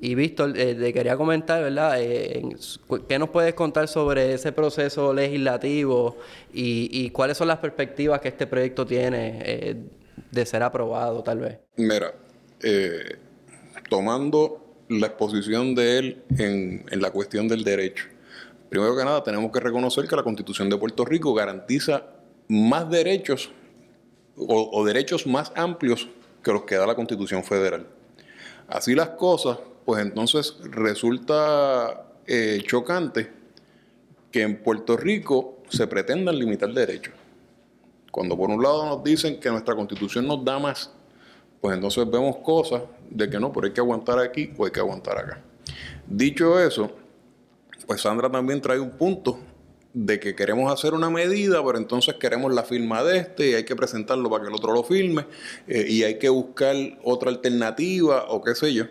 [0.00, 1.98] Y Víctor, te quería comentar, ¿verdad?
[1.98, 6.18] ¿Qué nos puedes contar sobre ese proceso legislativo
[6.52, 9.88] y, y, cuáles son las perspectivas que este proyecto tiene
[10.30, 11.58] de ser aprobado, tal vez?
[11.78, 12.14] Mira,
[13.88, 18.06] tomando la exposición de él en, la cuestión del derecho.
[18.68, 22.04] Primero que nada, tenemos que reconocer que la Constitución de Puerto Rico garantiza
[22.48, 23.50] más derechos
[24.36, 26.08] o, derechos más amplios
[26.42, 27.86] que los que da la Constitución Federal.
[28.68, 33.30] Así las cosas, pues entonces resulta eh, chocante
[34.30, 37.14] que en Puerto Rico se pretendan limitar derechos.
[38.10, 40.92] Cuando por un lado nos dicen que nuestra Constitución nos da más,
[41.60, 44.80] pues entonces vemos cosas de que no, pero hay que aguantar aquí o hay que
[44.80, 45.42] aguantar acá.
[46.06, 46.90] Dicho eso,
[47.86, 49.38] pues Sandra también trae un punto
[49.94, 53.64] de que queremos hacer una medida, pero entonces queremos la firma de este y hay
[53.64, 55.26] que presentarlo para que el otro lo firme
[55.66, 58.84] eh, y hay que buscar otra alternativa o qué sé yo.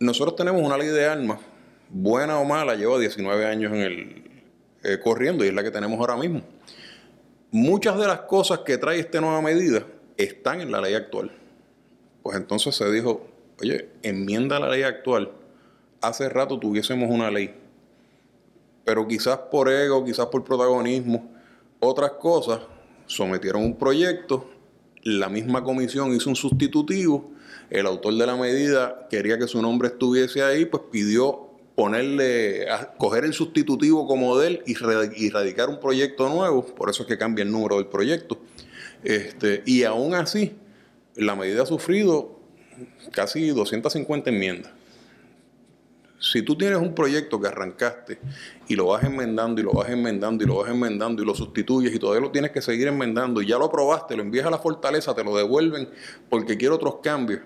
[0.00, 1.40] Nosotros tenemos una ley de armas,
[1.90, 4.24] buena o mala, lleva 19 años en el,
[4.82, 6.42] eh, corriendo y es la que tenemos ahora mismo.
[7.50, 9.84] Muchas de las cosas que trae esta nueva medida
[10.16, 11.30] están en la ley actual.
[12.22, 13.26] Pues entonces se dijo,
[13.60, 15.32] oye, enmienda la ley actual.
[16.00, 17.54] Hace rato tuviésemos una ley.
[18.84, 21.30] Pero quizás por ego, quizás por protagonismo,
[21.80, 22.60] otras cosas,
[23.06, 24.48] sometieron un proyecto,
[25.02, 27.30] la misma comisión hizo un sustitutivo,
[27.70, 32.66] el autor de la medida quería que su nombre estuviese ahí, pues pidió ponerle,
[32.98, 37.18] coger el sustitutivo como de él y radicar un proyecto nuevo, por eso es que
[37.18, 38.38] cambia el número del proyecto.
[39.04, 40.56] Este, y aún así,
[41.14, 42.40] la medida ha sufrido
[43.12, 44.72] casi 250 enmiendas.
[46.18, 48.18] Si tú tienes un proyecto que arrancaste
[48.66, 51.94] y lo vas enmendando y lo vas enmendando y lo vas enmendando y lo sustituyes
[51.94, 54.58] y todavía lo tienes que seguir enmendando y ya lo aprobaste, lo envías a la
[54.58, 55.90] fortaleza, te lo devuelven
[56.30, 57.42] porque quiere otros cambios,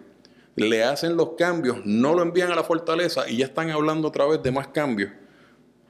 [0.54, 4.26] le hacen los cambios, no lo envían a la fortaleza y ya están hablando otra
[4.26, 5.10] vez de más cambios,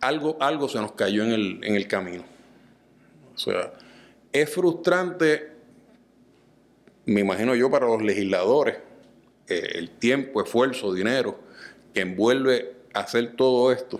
[0.00, 2.24] algo, algo se nos cayó en el, en el camino.
[3.34, 3.74] O sea,
[4.32, 5.57] es frustrante
[7.08, 8.76] me imagino yo para los legisladores,
[9.48, 11.38] eh, el tiempo, esfuerzo, dinero
[11.94, 13.98] que envuelve hacer todo esto.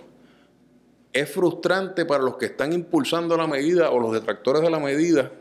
[1.11, 5.31] Es frustrante para los que están impulsando la medida o los detractores de la medida,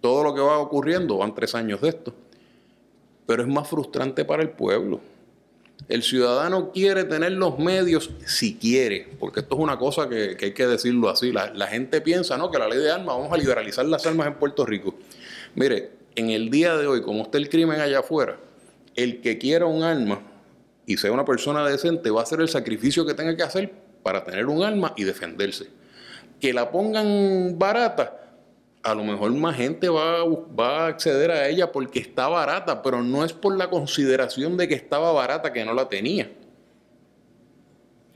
[0.00, 2.14] todo lo que va ocurriendo, van tres años de esto.
[3.26, 5.00] Pero es más frustrante para el pueblo,
[5.86, 10.52] El ciudadano quiere tener los medios si quiere, porque esto es una cosa que, hay
[10.54, 11.30] que decirlo así.
[11.30, 12.50] La, la, gente piensa, ¿no?
[12.50, 14.94] Que la ley de armas, vamos a liberalizar las armas en Puerto Rico.
[15.54, 18.40] Mire, en el día de hoy, como está el crimen allá afuera,
[18.96, 20.20] el que quiera un arma
[20.84, 24.24] y sea una persona decente va a hacer el sacrificio que tenga que hacer para
[24.24, 25.68] tener un arma y defenderse.
[26.40, 28.34] Que la pongan barata,
[28.82, 30.24] a lo mejor más gente va,
[30.58, 34.74] a acceder a ella porque está barata, pero no es por la consideración de que
[34.74, 36.32] estaba barata que no la tenía.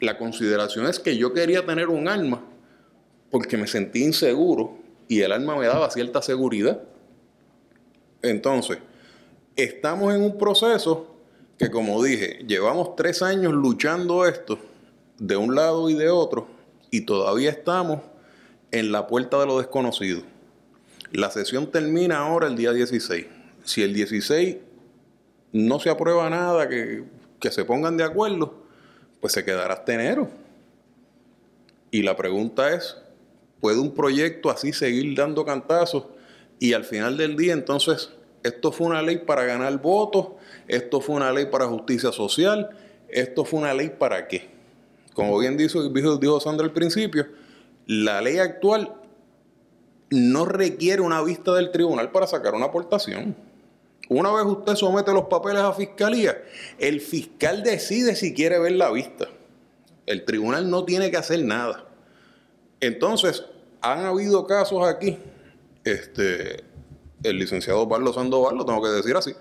[0.00, 2.42] La consideración es que yo quería tener un arma
[3.30, 6.82] porque me sentí inseguro y el arma me daba cierta seguridad.
[8.22, 8.78] Entonces,
[9.56, 11.08] estamos en un proceso
[11.58, 14.58] que, como dije, llevamos tres años luchando esto
[15.18, 16.46] de un lado y de otro
[16.90, 18.00] y todavía estamos
[18.70, 20.22] en la puerta de lo desconocido.
[21.10, 23.26] La sesión termina ahora el día 16.
[23.64, 24.56] Si el 16
[25.52, 27.04] no se aprueba nada, que,
[27.38, 28.54] que se pongan de acuerdo,
[29.20, 30.30] pues se quedará hasta enero.
[31.90, 32.96] Y la pregunta es,
[33.60, 36.06] ¿puede un proyecto así seguir dando cantazos
[36.62, 38.10] y al final del día, entonces,
[38.44, 40.28] esto fue una ley para ganar votos,
[40.68, 42.70] esto fue una ley para justicia social,
[43.08, 44.48] esto fue una ley para qué.
[45.12, 47.26] Como bien dijo, dijo Sandra al principio,
[47.86, 48.94] la ley actual
[50.10, 53.34] no requiere una vista del tribunal para sacar una aportación.
[54.08, 56.44] Una vez usted somete los papeles a fiscalía,
[56.78, 59.26] el fiscal decide si quiere ver la vista.
[60.06, 61.86] El tribunal no tiene que hacer nada.
[62.78, 63.46] Entonces,
[63.80, 65.18] han habido casos aquí
[65.84, 66.62] este,
[67.22, 69.34] el licenciado Pablo Sandoval, lo tengo que decir así,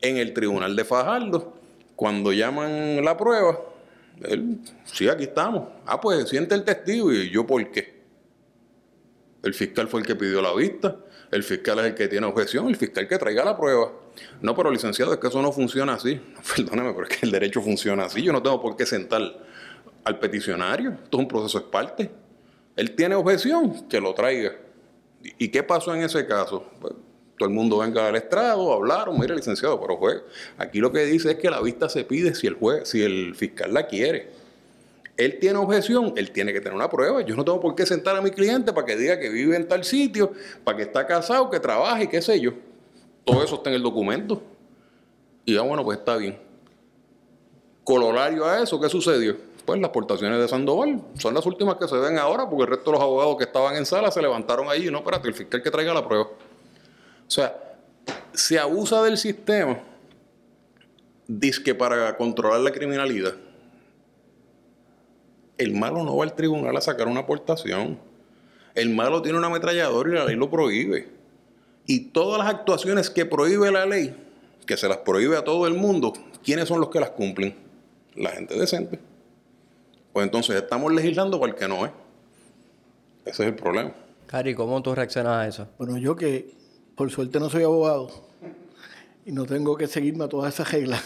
[0.00, 1.54] en el tribunal de Fajardo,
[1.96, 3.58] cuando llaman la prueba,
[4.22, 5.68] él, sí, aquí estamos.
[5.86, 7.98] Ah, pues siente el testigo y yo, ¿por qué?
[9.42, 10.96] El fiscal fue el que pidió la vista,
[11.30, 13.92] el fiscal es el que tiene objeción, el fiscal que traiga la prueba.
[14.40, 16.20] No, pero licenciado, es que eso no funciona así.
[16.56, 18.22] Perdóname, pero es que el derecho funciona así.
[18.22, 19.22] Yo no tengo por qué sentar
[20.04, 20.90] al peticionario.
[20.90, 22.10] Esto es un proceso es parte.
[22.76, 24.52] Él tiene objeción, que lo traiga.
[25.22, 26.64] ¿Y qué pasó en ese caso?
[26.80, 26.94] Pues,
[27.38, 30.22] todo el mundo venga al estrado, hablaron, mire licenciado, pero juez,
[30.58, 33.34] aquí lo que dice es que la vista se pide si el juez, si el
[33.36, 34.30] fiscal la quiere.
[35.16, 37.22] Él tiene objeción, él tiene que tener una prueba.
[37.22, 39.66] Yo no tengo por qué sentar a mi cliente para que diga que vive en
[39.66, 42.52] tal sitio, para que está casado, que trabaja y qué sé yo.
[43.24, 44.42] Todo eso está en el documento.
[45.44, 46.38] Y ya bueno, pues está bien.
[47.82, 49.36] Colorario a eso, ¿qué sucedió?
[49.68, 52.90] Pues las aportaciones de Sandoval son las últimas que se ven ahora, porque el resto
[52.90, 55.70] de los abogados que estaban en sala se levantaron allí, no, espérate, el fiscal que
[55.70, 56.24] traiga la prueba.
[56.24, 57.76] O sea,
[58.32, 59.78] se abusa del sistema,
[61.62, 63.34] que para controlar la criminalidad.
[65.58, 67.98] El malo no va al tribunal a sacar una aportación.
[68.74, 71.10] El malo tiene una ametralladora y la ley lo prohíbe.
[71.84, 74.16] Y todas las actuaciones que prohíbe la ley,
[74.64, 77.54] que se las prohíbe a todo el mundo, ¿quiénes son los que las cumplen?
[78.14, 78.98] La gente decente.
[80.18, 81.92] Pues entonces estamos legislando para el que no es.
[83.24, 83.92] Ese es el problema.
[84.26, 85.68] Cari, ¿cómo tú reaccionas a eso?
[85.78, 86.56] Bueno, yo que
[86.96, 88.10] por suerte no soy abogado
[89.24, 91.04] y no tengo que seguirme a todas esas reglas.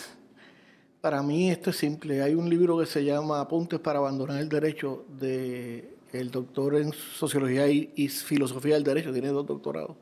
[1.03, 2.23] Para mí esto es simple.
[2.23, 6.95] Hay un libro que se llama Apuntes para abandonar el derecho de el doctor en
[6.95, 9.95] sociología y, filosofía del derecho, tiene dos doctorados,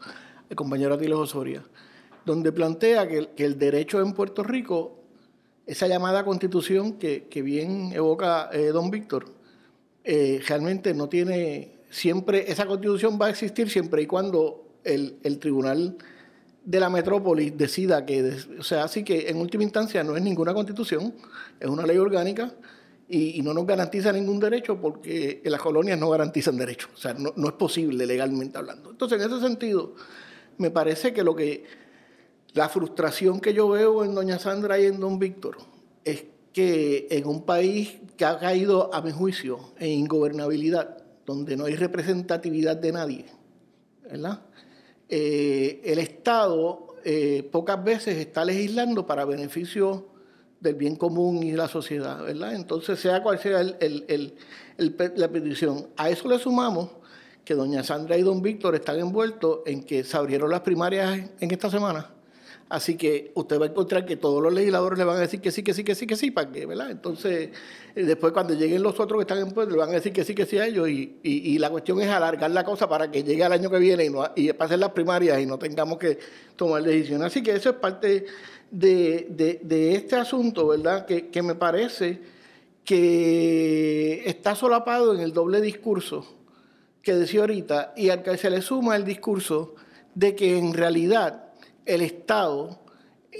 [0.48, 1.64] el compañero Atilo Osoria,
[2.24, 4.99] donde plantea que, el derecho en Puerto Rico
[5.70, 9.26] esa llamada constitución que, bien evoca eh, don Víctor,
[10.02, 15.96] eh, realmente no tiene, siempre, esa constitución va a existir siempre y cuando el, tribunal
[16.64, 20.52] de la metrópoli decida que, o sea, así que en última instancia no es ninguna
[20.52, 21.14] constitución,
[21.60, 22.52] es una ley orgánica
[23.08, 27.32] y, no nos garantiza ningún derecho porque las colonias no garantizan derechos, o sea, no,
[27.36, 28.90] no es posible legalmente hablando.
[28.90, 29.94] Entonces, en ese sentido,
[30.58, 31.62] me parece que lo que
[32.54, 35.58] la frustración que yo veo en doña Sandra y en don Víctor
[36.04, 41.66] es que en un país que ha caído, a mi juicio, en ingobernabilidad, donde no
[41.66, 43.24] hay representatividad de nadie,
[44.02, 44.42] ¿verdad?
[45.08, 50.08] Eh, el Estado eh, pocas veces está legislando para beneficio
[50.60, 52.54] del bien común y de la sociedad, ¿verdad?
[52.54, 56.90] Entonces, sea cual sea la petición, a eso le sumamos
[57.44, 61.50] que doña Sandra y don Víctor están envueltos en que se abrieron las primarias en
[61.50, 62.10] esta semana
[62.70, 65.50] Así que usted va a encontrar que todos los legisladores le van a decir que
[65.50, 66.66] sí, que sí, que sí, que sí, ¿para qué?
[66.66, 66.92] ¿verdad?
[66.92, 67.50] Entonces,
[67.96, 70.22] eh, después cuando lleguen los otros que están en poder, le van a decir que
[70.22, 70.88] sí, que sí a ellos.
[70.88, 74.10] Y, la cuestión es alargar la cosa para que llegue al año que viene y,
[74.10, 76.16] no, y pasen las primarias y no tengamos que
[76.54, 77.26] tomar decisiones.
[77.26, 78.26] Así que eso es parte
[78.70, 81.06] de, este asunto, ¿verdad?
[81.06, 82.20] Que, que me parece
[82.84, 86.24] que está solapado en el doble discurso
[87.02, 89.74] que decía ahorita y al que se le suma el discurso
[90.14, 91.49] de que en realidad
[91.94, 92.78] el Estado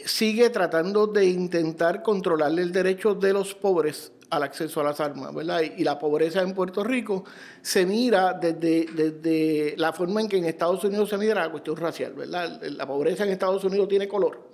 [0.05, 5.35] sigue tratando de intentar controlar el derecho de los pobres al acceso a las armas,
[5.35, 5.61] ¿verdad?
[5.77, 7.25] Y, la pobreza en Puerto Rico
[7.63, 11.77] se mira desde, desde, la forma en que en Estados Unidos se mira la cuestión
[11.77, 12.63] racial, ¿verdad?
[12.63, 14.50] La pobreza en Estados Unidos tiene color.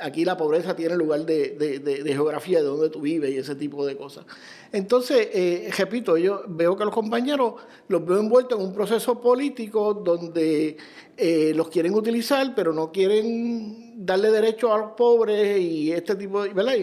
[0.00, 3.96] Aquí la pobreza tiene lugar de, geografía, de dónde tú vives y ese tipo de
[3.96, 4.24] cosas.
[4.72, 7.54] Entonces, eh, repito, yo veo que los compañeros
[7.86, 10.76] los veo envueltos en un proceso político donde
[11.16, 16.42] eh, los quieren utilizar, pero no quieren darle derecho a los pobres y este tipo
[16.42, 16.52] de...
[16.52, 16.74] ¿verdad?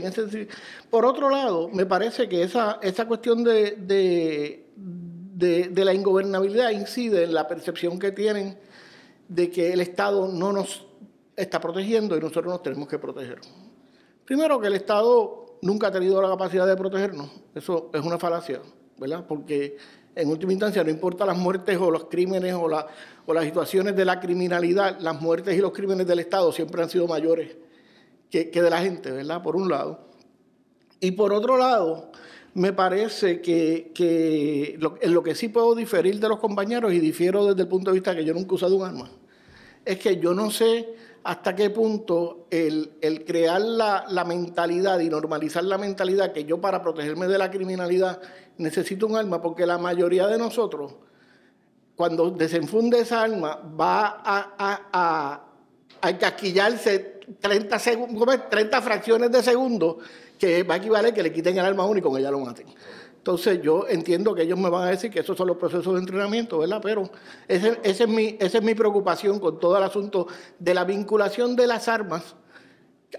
[0.90, 4.64] por otro lado, me parece que esa, cuestión de
[5.76, 8.58] la ingobernabilidad incide en la percepción que tienen
[9.28, 10.86] de que el Estado no nos
[11.36, 13.40] está protegiendo y nosotros nos tenemos que proteger.
[14.26, 18.62] Primero que el Estado nunca ha tenido la capacidad de protegernos, eso es una falacia,
[18.98, 19.26] ¿verdad?
[19.28, 19.78] Porque
[20.16, 22.88] en última instancia no importa las muertes o los crímenes o, la,
[23.26, 26.90] o las situaciones de la criminalidad, las muertes y los crímenes del Estado siempre han
[26.90, 27.56] sido mayores
[28.30, 29.42] que, de la gente, ¿verdad?
[29.42, 30.08] Por un lado.
[31.00, 32.12] Y por otro lado,
[32.54, 37.46] me parece que, que en lo que sí puedo diferir de los compañeros y difiero
[37.46, 39.12] desde el punto de vista que yo nunca he usado un arma,
[39.84, 45.78] es que yo no sé hasta qué punto el, crear la, mentalidad y normalizar la
[45.78, 48.20] mentalidad que yo para protegerme de la criminalidad
[48.58, 50.96] necesito un arma, porque la mayoría de nosotros,
[51.96, 55.46] cuando desenfunde esa arma, va a, a, a,
[56.02, 57.78] a encasquillarse 30,
[58.50, 60.00] 30 fracciones de segundo,
[60.38, 62.68] que va a equivaler que le quiten el arma único y con ella lo maten.
[63.22, 66.00] Entonces yo entiendo que ellos me van a decir que esos son los procesos de
[66.00, 66.80] entrenamiento, ¿verdad?
[66.82, 67.08] Pero
[67.48, 70.26] ese, es mi, esa es mi preocupación con todo el asunto
[70.58, 72.36] de la vinculación de las armas,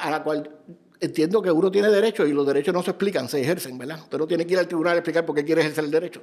[0.00, 0.50] a la cual
[0.98, 4.00] entiendo que uno tiene derecho y los derechos no se explican, se ejercen, ¿verdad?
[4.00, 6.20] Usted no tiene que ir al tribunal a explicar por qué quiere ejercer el derecho.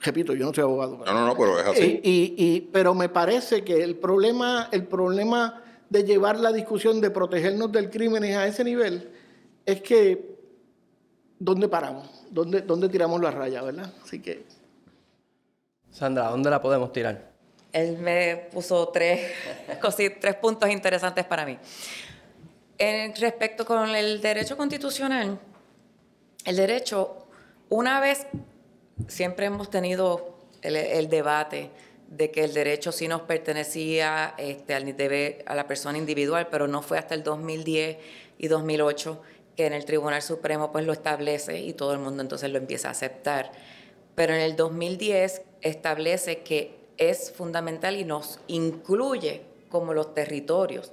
[0.00, 0.98] Repito, yo no soy abogado.
[1.06, 2.00] No, no, no, pero es así.
[2.02, 7.10] Y, y, pero me parece que el problema, el problema de llevar la discusión de
[7.10, 9.08] protegernos del crimen a ese nivel
[9.64, 10.37] es que,
[11.38, 12.18] ¿dónde paramos?
[12.30, 13.92] dónde, dónde tiramos la raya, ¿verdad?
[14.02, 14.44] Así que...
[15.90, 17.32] Sandra, ¿dónde la podemos tirar?
[17.72, 19.32] Él me puso tres,
[20.20, 21.58] tres puntos interesantes para mí.
[22.78, 25.38] En respecto con el derecho constitucional,
[26.44, 27.26] el derecho,
[27.68, 28.26] una vez
[29.08, 31.70] siempre hemos tenido el, debate
[32.08, 34.94] de que el derecho sí nos pertenecía este, al,
[35.46, 37.98] a la persona individual, pero no fue hasta el 2010
[38.38, 39.20] y 2008
[39.58, 42.86] que en el Tribunal Supremo pues lo establece y todo el mundo entonces lo empieza
[42.86, 43.50] a aceptar.
[44.14, 50.92] Pero en el 2010 establece que es fundamental y nos incluye como los territorios.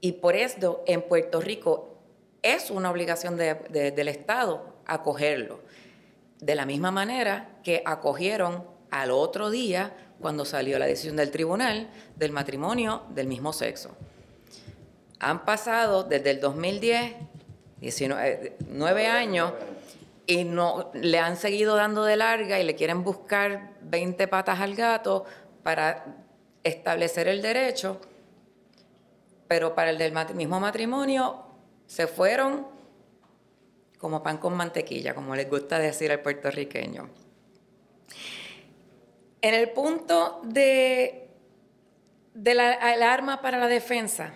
[0.00, 1.94] Y por esto en Puerto Rico
[2.42, 5.60] es una obligación del Estado acogerlo.
[6.40, 11.90] De la misma manera que acogieron al otro día cuando salió la decisión del tribunal
[12.16, 13.96] del matrimonio del mismo sexo.
[15.24, 17.14] Han pasado desde el 2010,
[17.80, 19.52] 19, 9 años,
[20.26, 24.74] y no le han seguido dando de larga y le quieren buscar 20 patas al
[24.74, 25.24] gato
[25.62, 26.04] para
[26.62, 28.00] establecer el derecho,
[29.48, 31.44] pero para el del mismo matrimonio
[31.86, 32.66] se fueron
[33.98, 37.08] como pan con mantequilla, como les gusta decir al puertorriqueño.
[39.40, 41.28] En el punto de,
[42.32, 42.72] de la,
[43.12, 44.34] arma para la defensa,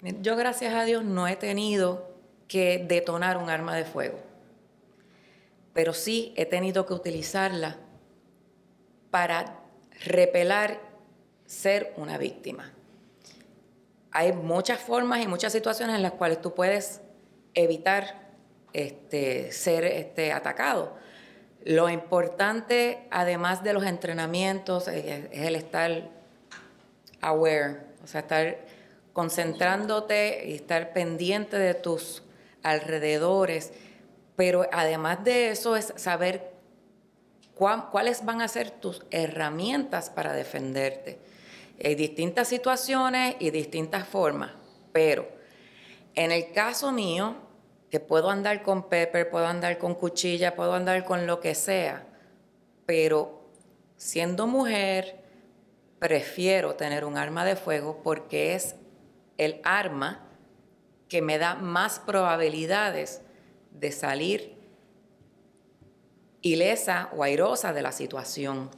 [0.00, 2.08] yo gracias a Dios no he tenido
[2.46, 4.18] que detonar un arma de fuego,
[5.72, 7.76] pero sí he tenido que utilizarla
[9.10, 9.60] para
[10.04, 10.80] repelar
[11.46, 12.72] ser una víctima.
[14.12, 17.00] Hay muchas formas y muchas situaciones en las cuales tú puedes
[17.54, 18.28] evitar
[18.72, 20.96] este, ser este, atacado.
[21.64, 26.08] Lo importante, además de los entrenamientos, es el estar
[27.20, 28.67] aware, o sea, estar
[29.18, 32.22] concentrándote y estar pendiente de tus
[32.62, 33.72] alrededores,
[34.36, 36.52] pero además de eso es saber
[37.56, 41.18] cuáles van a ser tus herramientas para defenderte.
[41.84, 44.52] Hay distintas situaciones y distintas formas,
[44.92, 45.26] pero
[46.14, 47.34] en el caso mío,
[47.90, 52.06] que puedo andar con pepper, puedo andar con cuchilla, puedo andar con lo que sea,
[52.86, 53.50] pero
[53.96, 55.16] siendo mujer,
[55.98, 58.76] prefiero tener un arma de fuego porque es
[59.38, 60.20] el arma
[61.08, 63.22] que me da más probabilidades
[63.70, 64.58] de salir
[66.42, 68.70] ilesa o airosa de la situación.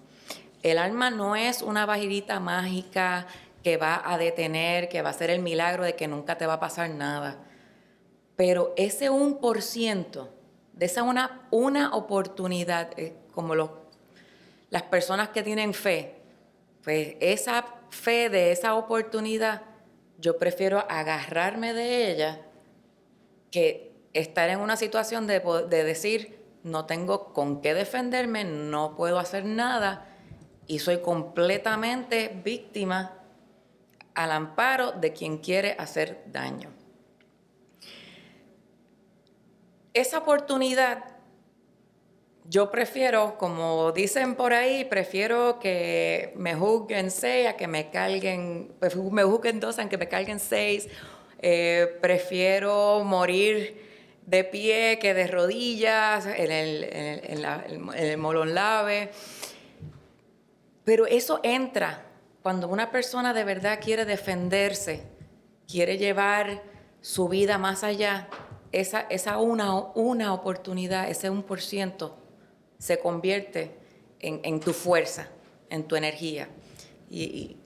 [0.62, 3.26] El arma no es una vajirita mágica
[3.62, 6.54] que va a detener, que va a ser el milagro de que nunca te va
[6.54, 7.38] a pasar nada.
[8.36, 10.32] Pero ese un por ciento,
[10.72, 13.70] de esa una, una oportunidad, eh, como los,
[14.70, 16.14] las personas que tienen fe,
[16.82, 19.62] pues esa fe de esa oportunidad
[20.20, 22.40] yo prefiero agarrarme de ella
[23.50, 29.18] que estar en una situación de, de decir, no tengo con qué defenderme, no puedo
[29.18, 30.06] hacer nada
[30.66, 33.18] y soy completamente víctima
[34.14, 36.70] al amparo de quien quiere hacer daño.
[39.94, 41.09] Esa oportunidad,
[42.50, 48.74] yo prefiero, como dicen por ahí, prefiero que me juzguen seis a que me carguen,
[48.80, 50.88] pues, me juzguen dos a que me carguen seis.
[51.38, 53.88] Eh, prefiero morir
[54.26, 57.44] de pie que de rodillas en el,
[57.94, 59.12] en molón lave.
[60.82, 62.04] Pero eso entra
[62.42, 65.04] cuando una persona de verdad quiere defenderse,
[65.68, 66.64] quiere llevar
[67.00, 68.28] su vida más allá,
[68.72, 69.06] esa,
[69.38, 72.19] una oportunidad, ese un por ciento,
[72.80, 73.70] se convierte
[74.18, 75.28] en, tu fuerza,
[75.70, 76.48] en tu energía.
[77.08, 77.56] y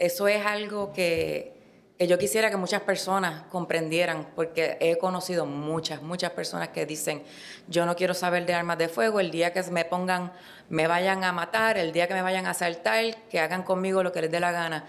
[0.00, 1.52] eso es algo que,
[1.98, 7.22] que yo quisiera que muchas personas comprendieran, porque he conocido muchas, muchas personas que dicen,
[7.68, 10.32] yo no quiero saber de armas de fuego, el día que me pongan,
[10.70, 14.12] me vayan a matar, el día que me vayan a asaltar, que hagan conmigo lo
[14.12, 14.86] que les dé la gana.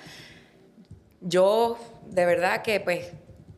[1.19, 3.11] Yo de verdad que pues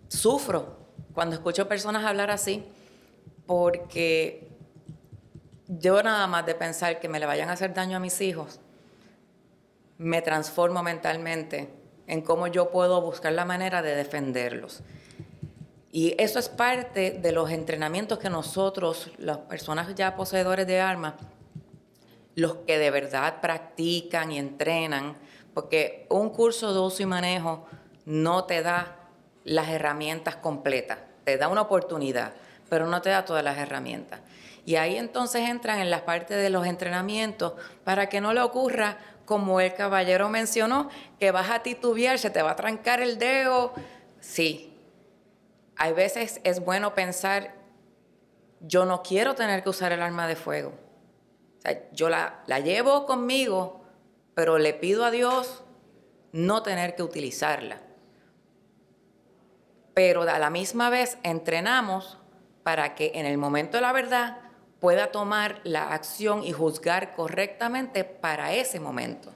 [0.07, 0.79] sufro
[1.13, 2.63] cuando escucho personas hablar así,
[3.45, 4.47] porque
[5.67, 8.59] yo nada más de pensar que me le vayan a hacer daño a mis hijos,
[9.97, 11.69] me transformo mentalmente
[12.07, 14.81] en cómo yo puedo buscar la manera de defenderlos.
[15.91, 21.13] Y eso es parte de los entrenamientos que nosotros, las personas ya poseedores de armas,
[22.35, 25.15] los que de verdad practican y entrenan,
[25.53, 27.67] porque un curso de uso y manejo
[28.05, 28.97] no te da
[29.43, 32.33] las herramientas completas, te da una oportunidad,
[32.69, 34.19] pero no te da todas las herramientas.
[34.65, 37.53] Y ahí entonces entran en las partes de los entrenamientos
[37.83, 40.89] para que no le ocurra como el caballero mencionó,
[41.19, 43.73] que vas a titubear, se te va a trancar el dedo.
[44.19, 44.77] Sí,
[45.75, 47.55] hay veces es bueno pensar,
[48.61, 50.73] yo no quiero tener que usar el arma de fuego.
[51.93, 53.85] yo la, la llevo conmigo,
[54.35, 55.63] pero le pido a Dios
[56.31, 57.81] no tener que utilizarla.
[59.93, 62.17] Pero a la misma vez entrenamos
[62.63, 64.42] para que en el momento de la verdad
[64.83, 69.31] pueda tomar la acción y juzgar correctamente para ese momento.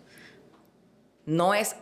[1.25, 1.77] No es,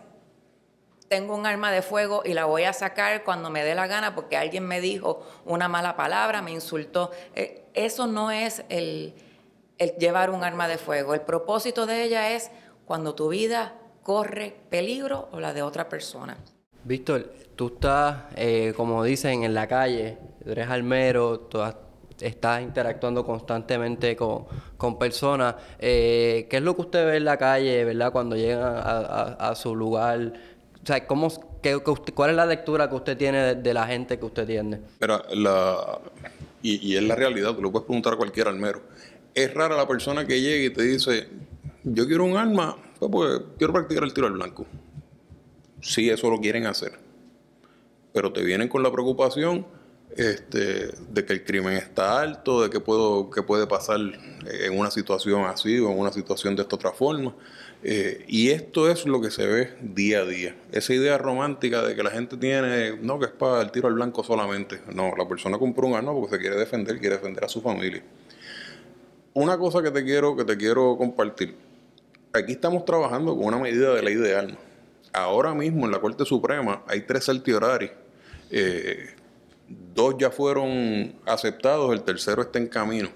[1.08, 4.14] tengo un arma de fuego y la voy a sacar cuando me dé la gana
[4.14, 7.10] porque alguien me dijo una mala palabra, me insultó.
[7.34, 9.16] Eh, eso no es el,
[9.98, 11.16] llevar un arma de fuego.
[11.16, 12.52] El propósito de ella es
[12.86, 16.38] cuando tu vida corre peligro o la de otra persona.
[16.84, 21.85] Víctor, tú estás, eh, como dicen, en la calle, eres almero, todas
[22.20, 24.48] estás interactuando constantemente con,
[25.00, 25.56] personas.
[25.80, 29.76] Eh, ¿Qué es lo que usted ve en la calle, verdad, cuando llegan a, su
[29.76, 30.34] lugar?
[30.84, 31.80] O sea, ¿cómo, qué,
[32.14, 34.82] ¿cuál es la lectura que usted tiene de, la gente que usted tiene?
[35.02, 36.00] Mira, la,
[36.62, 38.82] y, y, es la realidad, tú lo puedes preguntar a cualquier almero.
[39.34, 41.28] Es rara la persona que llega y te dice,
[41.84, 44.66] yo quiero un arma, pues, pues quiero practicar el tiro al blanco.
[45.82, 46.94] Sí, eso lo quieren hacer.
[48.14, 49.66] Pero te vienen con la preocupación
[50.16, 54.92] este, de que el crimen está alto, de que, puedo, que puede pasar en una
[54.92, 57.36] situación así o en una situación de esta otra forma.
[57.84, 60.56] Eh, y esto es lo que se ve día a día.
[60.72, 63.94] Esa idea romántica de que la gente tiene, no, que es para el tiro al
[63.94, 64.82] blanco solamente.
[64.94, 68.02] No, la persona compra un arma porque se quiere defender, quiere defender a su familia.
[69.34, 71.56] Una cosa que te quiero, que te quiero compartir.
[72.34, 74.58] Aquí estamos trabajando con una medida de ley de armas.
[75.14, 77.90] Ahora mismo en la Corte Suprema hay tres certiorari
[78.50, 79.16] eh,
[79.68, 83.10] Dos ya fueron aceptados, el tercero está en camino.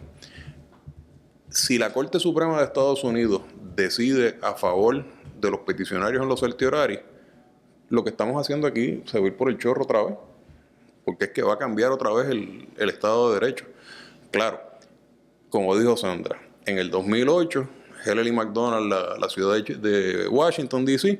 [1.49, 3.41] Si la Corte Suprema de Estados Unidos
[3.75, 5.05] decide a favor
[5.39, 6.99] de los peticionarios en los certiorari,
[7.89, 10.15] lo que estamos haciendo aquí se va a ir por el chorro otra vez,
[11.05, 13.65] porque es que va a cambiar otra vez el, Estado de Derecho.
[14.31, 14.59] Claro,
[15.49, 17.67] como dijo Sandra, en el 2008,
[18.05, 21.19] Hillary McDonald, la, la ciudad de Washington, D.C.,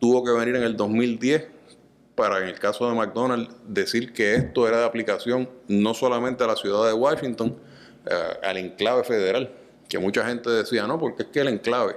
[0.00, 1.59] tuvo que venir en el 2010
[2.20, 6.48] para, en el caso de McDonald's, decir que esto era de aplicación no solamente a
[6.48, 7.56] la ciudad de Washington,
[8.04, 9.50] eh, al enclave federal,
[9.88, 11.96] que mucha gente decía, no, porque es que el enclave,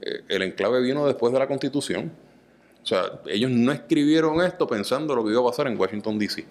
[0.00, 2.10] eh, el enclave vino después de la constitución.
[2.82, 6.46] O sea, ellos no escribieron esto pensando lo que iba a pasar en Washington, D.C.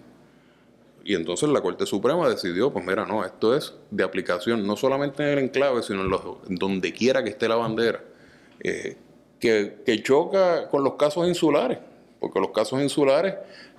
[1.02, 5.24] Y entonces la Corte Suprema decidió, pues mira, no, esto es de aplicación no solamente
[5.24, 8.04] en el enclave, sino en, donde quiera que esté la bandera,
[8.60, 8.96] eh,
[9.40, 11.78] que, que choca con los casos insulares
[12.20, 13.34] porque los casos insulares,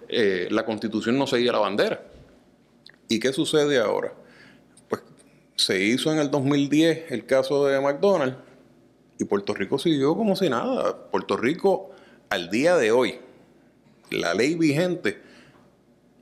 [0.10, 2.04] eh, la constitución no seguía la bandera.
[3.08, 4.14] ¿Y qué sucede ahora?
[4.90, 5.04] Pues
[5.56, 8.38] se hizo en el 2010 el caso de McDonald's
[9.18, 11.10] y Puerto Rico siguió como si nada.
[11.12, 11.92] Puerto Rico
[12.30, 13.20] al día de hoy,
[14.10, 15.22] la ley vigente,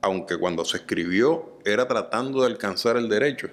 [0.02, 3.48] aunque cuando se escribió era tratando de alcanzar el derecho,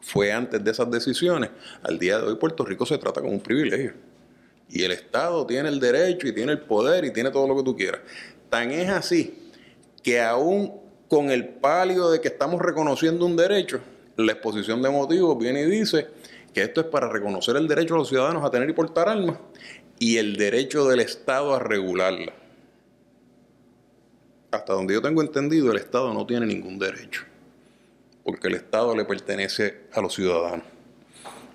[0.00, 1.50] fue antes de esas decisiones,
[1.82, 3.94] al día de hoy Puerto Rico se trata como un privilegio.
[4.70, 7.62] Y el Estado tiene el derecho y tiene el poder y tiene todo lo que
[7.62, 8.00] tú quieras.
[8.50, 9.50] Tan es así
[10.02, 13.80] que aún con el palio de que estamos reconociendo un derecho,
[14.16, 16.08] la exposición de motivos viene y dice
[16.52, 19.38] que esto es para reconocer el derecho de los ciudadanos a tener y portar armas
[19.98, 22.32] y el derecho del Estado a regularla.
[24.50, 27.22] Hasta donde yo tengo entendido, el Estado no tiene ningún derecho,
[28.24, 30.77] porque el Estado le pertenece a los ciudadanos.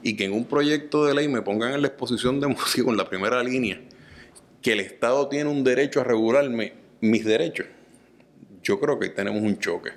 [0.03, 2.97] Y que en un proyecto de ley me pongan en la exposición de motivos, en
[2.97, 3.81] la primera línea,
[4.61, 7.65] que el Estado tiene un derecho a regularme mis derechos,
[8.61, 9.91] yo creo que ahí tenemos un choque.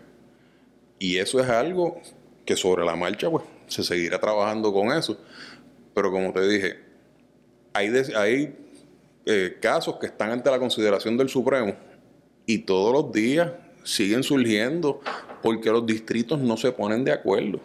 [0.99, 2.01] Y eso es algo
[2.45, 5.19] que sobre la marcha, pues, se seguirá trabajando con eso.
[5.95, 6.79] Pero como te dije,
[7.73, 8.57] hay, hay
[9.27, 11.75] eh, casos que están ante la consideración del Supremo
[12.47, 13.51] y todos los días
[13.83, 15.01] siguen surgiendo
[15.43, 17.61] porque los distritos no se ponen de acuerdo.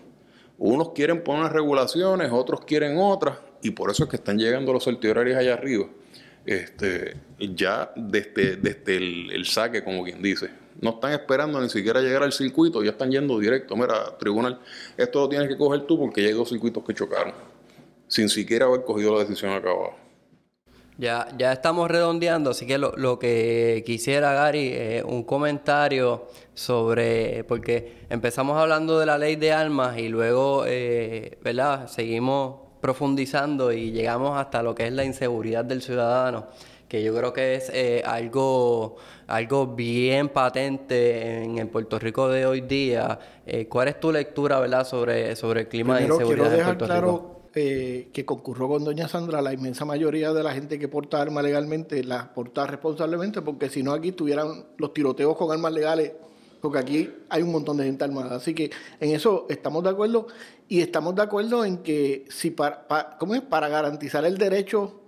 [0.64, 4.84] Unos quieren poner regulaciones, otros quieren otras, y por eso es que están llegando los
[4.84, 5.88] certiorarios allá arriba.
[6.46, 10.52] Este, ya desde, desde el saque, como quien dice.
[10.80, 13.76] No están esperando ni siquiera llegar al circuito, ya están yendo directo.
[13.76, 14.60] Mira, tribunal,
[14.98, 17.34] esto lo tienes que coger tú porque ya hay dos circuitos que chocaron,
[18.08, 19.96] sin siquiera haber cogido la decisión acabada.
[21.02, 28.06] Ya, ya estamos redondeando, así que lo, que quisiera, Gary, es un comentario sobre, porque
[28.08, 31.88] empezamos hablando de la ley de armas y luego, eh, ¿verdad?
[31.88, 36.50] Seguimos profundizando y llegamos hasta lo que es la inseguridad del ciudadano
[36.88, 42.46] que yo creo que es eh, algo, algo bien patente en el Puerto Rico de
[42.46, 43.18] hoy día.
[43.46, 47.41] Eh, ¿Cuál es tu lectura verdad, sobre, sobre el clima de inseguridad en Puerto claro,
[47.54, 51.44] Eh, que concurrió con doña Sandra, la inmensa mayoría de la gente que porta armas
[51.44, 56.14] legalmente la porta responsablemente, porque si no aquí tuvieran los tiroteos con armas legales,
[56.62, 58.38] porque aquí hay un montón de gente armada.
[58.38, 58.72] Así que
[59.02, 60.28] en eso estamos de acuerdo
[60.70, 63.42] y estamos de acuerdo en que si para, ¿cómo es?
[63.42, 65.02] para garantizar el derecho,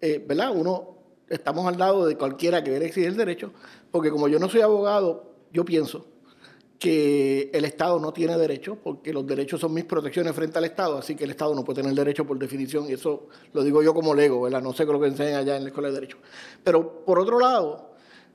[0.00, 0.52] eh, ¿verdad?
[0.54, 0.96] Uno
[1.28, 3.52] estamos al lado de cualquiera que quiera exigir el derecho,
[3.90, 6.06] porque como yo no soy abogado, yo pienso
[6.80, 10.96] que el Estado no tiene derecho, porque los derechos son mis protecciones frente al Estado,
[10.96, 13.92] así que el Estado no puede tener derecho por definición, y eso lo digo yo
[13.92, 14.62] como lego, ¿verdad?
[14.62, 16.16] No sé lo que enseñan allá en la Escuela de Derecho.
[16.64, 17.90] Pero por otro lado,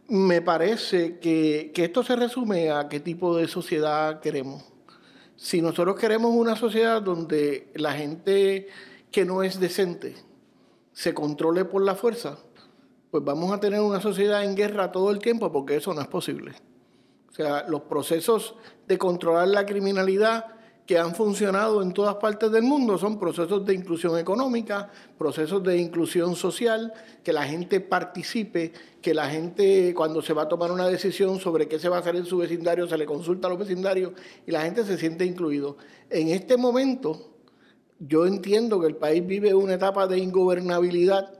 [0.09, 4.63] me parece que, que esto se resume a qué tipo de sociedad queremos.
[5.35, 8.67] Si nosotros queremos una sociedad donde la gente
[9.11, 10.13] que no es decente
[10.93, 12.37] se controle por la fuerza,
[13.09, 16.07] pues vamos a tener una sociedad en guerra todo el tiempo porque eso no es
[16.07, 16.53] posible.
[17.35, 18.55] O sea, los procesos
[18.87, 20.45] de controlar la criminalidad
[20.85, 25.77] que han funcionado en todas partes del mundo son procesos de inclusión económica, procesos de
[25.77, 26.93] inclusión social,
[27.25, 28.71] que la gente participe,
[29.01, 31.99] que la gente cuando se va a tomar una decisión sobre qué se va a
[31.99, 34.13] hacer en su vecindario, se le consulta a los vecindarios
[34.47, 35.75] y la gente se siente incluido.
[36.09, 37.31] En este momento,
[37.99, 41.33] yo entiendo que el país vive una etapa de ingobernabilidad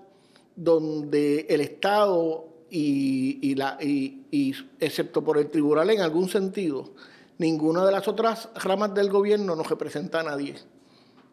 [0.58, 6.94] donde el Estado y, excepto por el tribunal en algún sentido,
[7.38, 10.56] ninguna de las otras ramas del gobierno nos representa a nadie.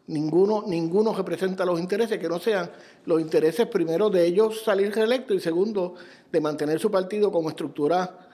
[0.07, 2.69] Ninguno, ninguno representa los intereses que no sean
[3.05, 5.95] los intereses primero de ellos salir reelectos y segundo
[6.29, 8.29] de mantener su partido como estructura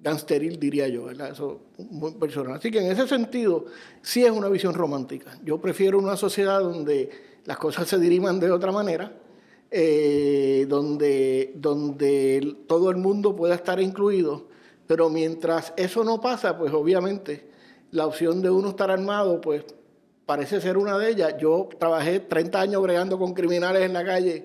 [0.00, 1.10] gangsteril, diría yo.
[1.10, 2.58] Eso muy personal.
[2.58, 3.64] Así que en ese sentido
[4.02, 5.38] sí es una visión romántica.
[5.42, 7.10] Yo prefiero una sociedad donde
[7.46, 9.23] las cosas se diriman de otra manera
[9.76, 14.46] eh, donde, donde todo el mundo pueda estar incluido,
[14.86, 17.48] pero mientras eso no pasa, pues obviamente
[17.90, 19.64] la opción de uno estar armado, pues
[20.26, 21.34] parece ser una de ellas.
[21.40, 24.44] Yo trabajé 30 años bregando con criminales en la calle,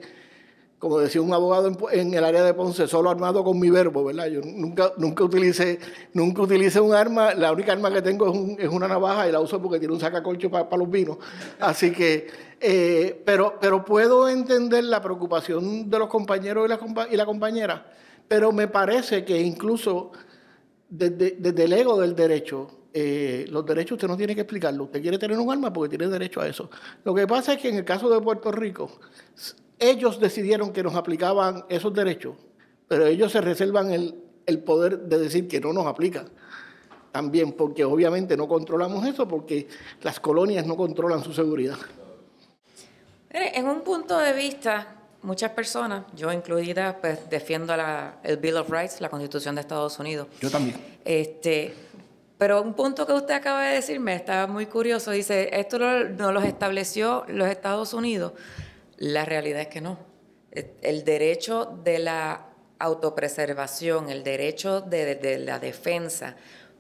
[0.80, 4.27] como decía un abogado en, el área de Ponce, solo armado con mi verbo, ¿verdad?
[4.27, 5.77] Yo nunca, nunca, utilicé,
[6.13, 9.61] nunca utilicé un arma, la única arma que tengo es, una navaja y la uso
[9.61, 11.17] porque tiene un sacacorcho para los vinos.
[11.59, 12.27] Así que
[12.61, 17.86] eh, pero, pero puedo entender la preocupación de los compañeros y la, compañera,
[18.27, 20.11] pero me parece que incluso
[20.89, 24.86] desde, el ego del derecho, eh, los derechos usted no tiene que explicarlo.
[24.86, 26.69] Usted quiere tener un arma porque tiene derecho a eso.
[27.03, 28.91] Lo que pasa es que en el caso de Puerto Rico,
[29.80, 32.36] ellos decidieron que nos aplicaban esos derechos,
[32.88, 34.15] pero ellos se reservan el,
[34.45, 36.30] el poder de decir que no nos aplican
[37.11, 39.67] también, porque obviamente no controlamos eso, porque
[40.01, 41.77] las colonias no controlan su seguridad.
[43.30, 48.69] En un punto de vista, muchas personas, yo incluida, pues defiendo la, el Bill of
[48.69, 50.27] Rights, la Constitución de Estados Unidos.
[50.39, 50.77] Yo también.
[51.05, 51.73] Este,
[52.38, 55.11] pero un punto que usted acaba de decirme estaba muy curioso.
[55.11, 58.34] Dice, esto no lo estableció los Estados Unidos.
[59.00, 59.97] La realidad es que no.
[60.52, 62.47] El derecho de la
[62.80, 66.36] autopreservación, el derecho de, la defensa,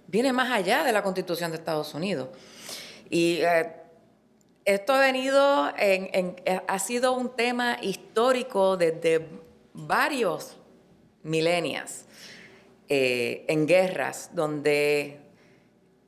[0.07, 2.27] viene más allá de la Constitución de Estados Unidos.
[3.09, 3.71] Y eh,
[4.65, 6.35] esto ha venido, en,
[6.67, 9.25] ha sido un tema histórico desde
[9.73, 10.57] varios
[11.23, 12.03] milenios
[12.89, 15.21] eh, en guerras, donde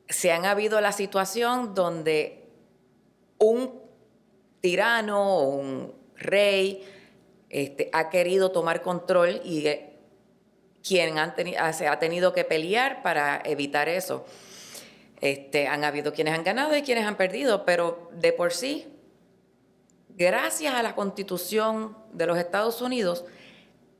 [0.10, 2.50] se han habido la situación donde
[3.38, 3.80] un
[4.60, 6.84] tirano o un rey
[7.50, 9.92] este, ha querido tomar control y eh,
[10.82, 11.16] quien
[11.74, 14.26] se ha tenido que pelear para evitar eso.
[15.20, 18.88] Este, han habido quienes han ganado y quienes han perdido, pero de por sí,
[20.10, 23.26] gracias a la constitución de los Estados Unidos,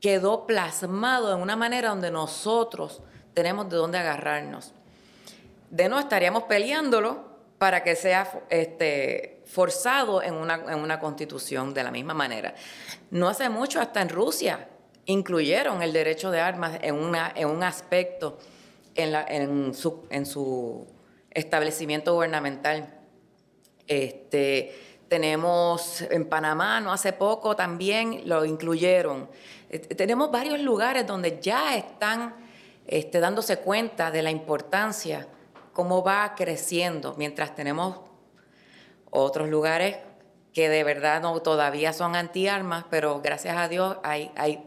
[0.00, 3.02] quedó plasmado en una manera donde nosotros
[3.34, 4.72] tenemos de dónde agarrarnos.
[5.70, 7.24] De no estaríamos peleándolo
[7.58, 12.54] para que sea este, forzado en una, en una constitución de la misma manera.
[13.10, 14.68] No hace mucho, hasta en Rusia,
[15.06, 18.38] incluyeron el derecho de armas en, una, en un aspecto
[18.94, 20.86] en, la, en, su, en su
[21.30, 23.00] establecimiento gubernamental.
[23.86, 24.74] Este,
[25.08, 29.28] tenemos en Panamá, no hace poco también lo incluyeron.
[29.68, 32.34] Eh, tenemos varios lugares donde ya están
[32.86, 35.28] este, dándose cuenta de la importancia,
[35.72, 38.00] cómo va creciendo, mientras tenemos
[39.12, 39.98] otros lugares
[40.52, 44.66] que de verdad no todavía son antiarmas, pero gracias a Dios hay, hay,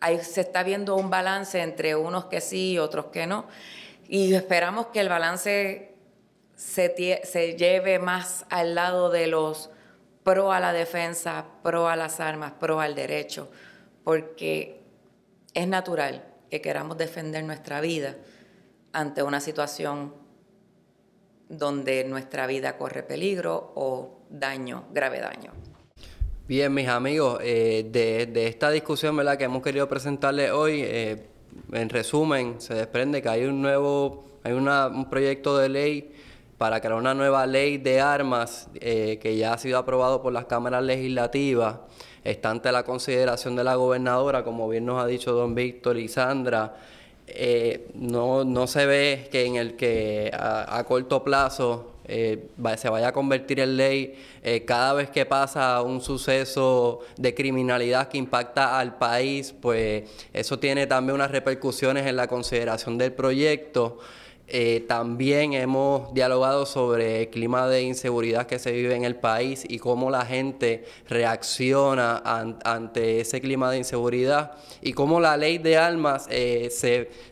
[0.00, 3.46] hay, se está viendo un balance entre unos que sí y otros que no.
[4.08, 5.94] Y esperamos que el balance
[6.54, 9.70] se, se lleve más al lado de los
[10.22, 13.50] pro a la defensa, pro a las armas, pro al derecho,
[14.04, 14.80] porque
[15.54, 18.16] es natural que queramos defender nuestra vida
[18.92, 20.21] ante una situación
[21.52, 25.52] donde nuestra vida corre peligro o daño, grave daño.
[26.48, 29.36] Bien, mis amigos, eh, de, esta discusión ¿verdad?
[29.36, 31.26] que hemos querido presentarles hoy, eh,
[31.72, 36.12] en resumen, se desprende que hay un nuevo, hay un proyecto de ley
[36.56, 40.46] para crear una nueva ley de armas eh, que ya ha sido aprobado por las
[40.46, 41.76] cámaras legislativas.
[42.24, 46.08] Está ante la consideración de la gobernadora, como bien nos ha dicho don Víctor y
[46.08, 46.76] Sandra.
[47.34, 53.08] Eh, no, no se ve que en el que a corto plazo eh, se vaya
[53.08, 58.78] a convertir en ley eh, cada vez que pasa un suceso de criminalidad que impacta
[58.78, 63.98] al país, pues eso tiene también unas repercusiones en la consideración del proyecto.
[64.48, 69.64] Eh, también hemos dialogado sobre el clima de inseguridad que se vive en el país
[69.66, 72.20] y cómo la gente reacciona
[72.64, 76.68] ante ese clima de inseguridad y cómo la ley de armas eh,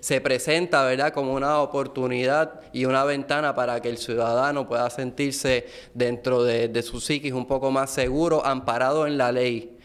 [0.00, 1.12] se, presenta ¿verdad?
[1.12, 6.82] como una oportunidad y una ventana para que el ciudadano pueda sentirse dentro de, de
[6.82, 9.76] su psiquis un poco más seguro, amparado en la ley.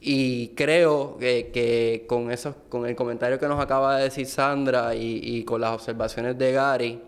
[0.00, 5.42] Y creo que, con, eso, con el comentario que nos acaba de decir Sandra y,
[5.44, 7.00] con las observaciones de Gary,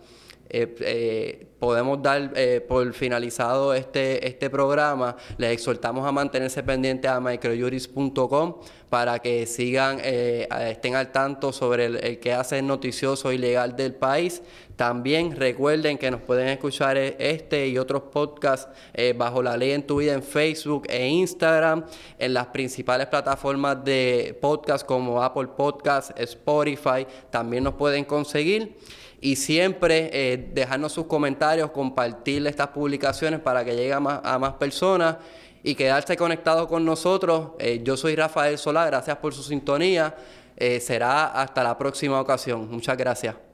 [0.52, 5.16] eh, eh, podemos dar eh, por finalizado este, este programa.
[5.38, 8.56] Les exhortamos a mantenerse pendientes a microjuris.com
[8.88, 13.94] para que sigan, estén al tanto sobre el, el que hace noticioso y legal del
[13.94, 14.42] país.
[14.74, 18.68] También recuerden que nos pueden escuchar este y otros podcasts
[19.14, 21.84] bajo la ley en tu vida en Facebook e Instagram,
[22.18, 28.76] en las principales plataformas de podcast como Apple Podcasts, Spotify, también nos pueden conseguir
[29.20, 35.16] y siempre eh, dejarnos sus comentarios, compartir estas publicaciones para que llegue a más, personas
[35.62, 37.50] y quedarse conectado con nosotros.
[37.58, 40.14] Eh, yo soy Rafael Solá, gracias por su sintonía.
[40.56, 42.70] Eh, será hasta la próxima ocasión.
[42.70, 43.49] Muchas gracias.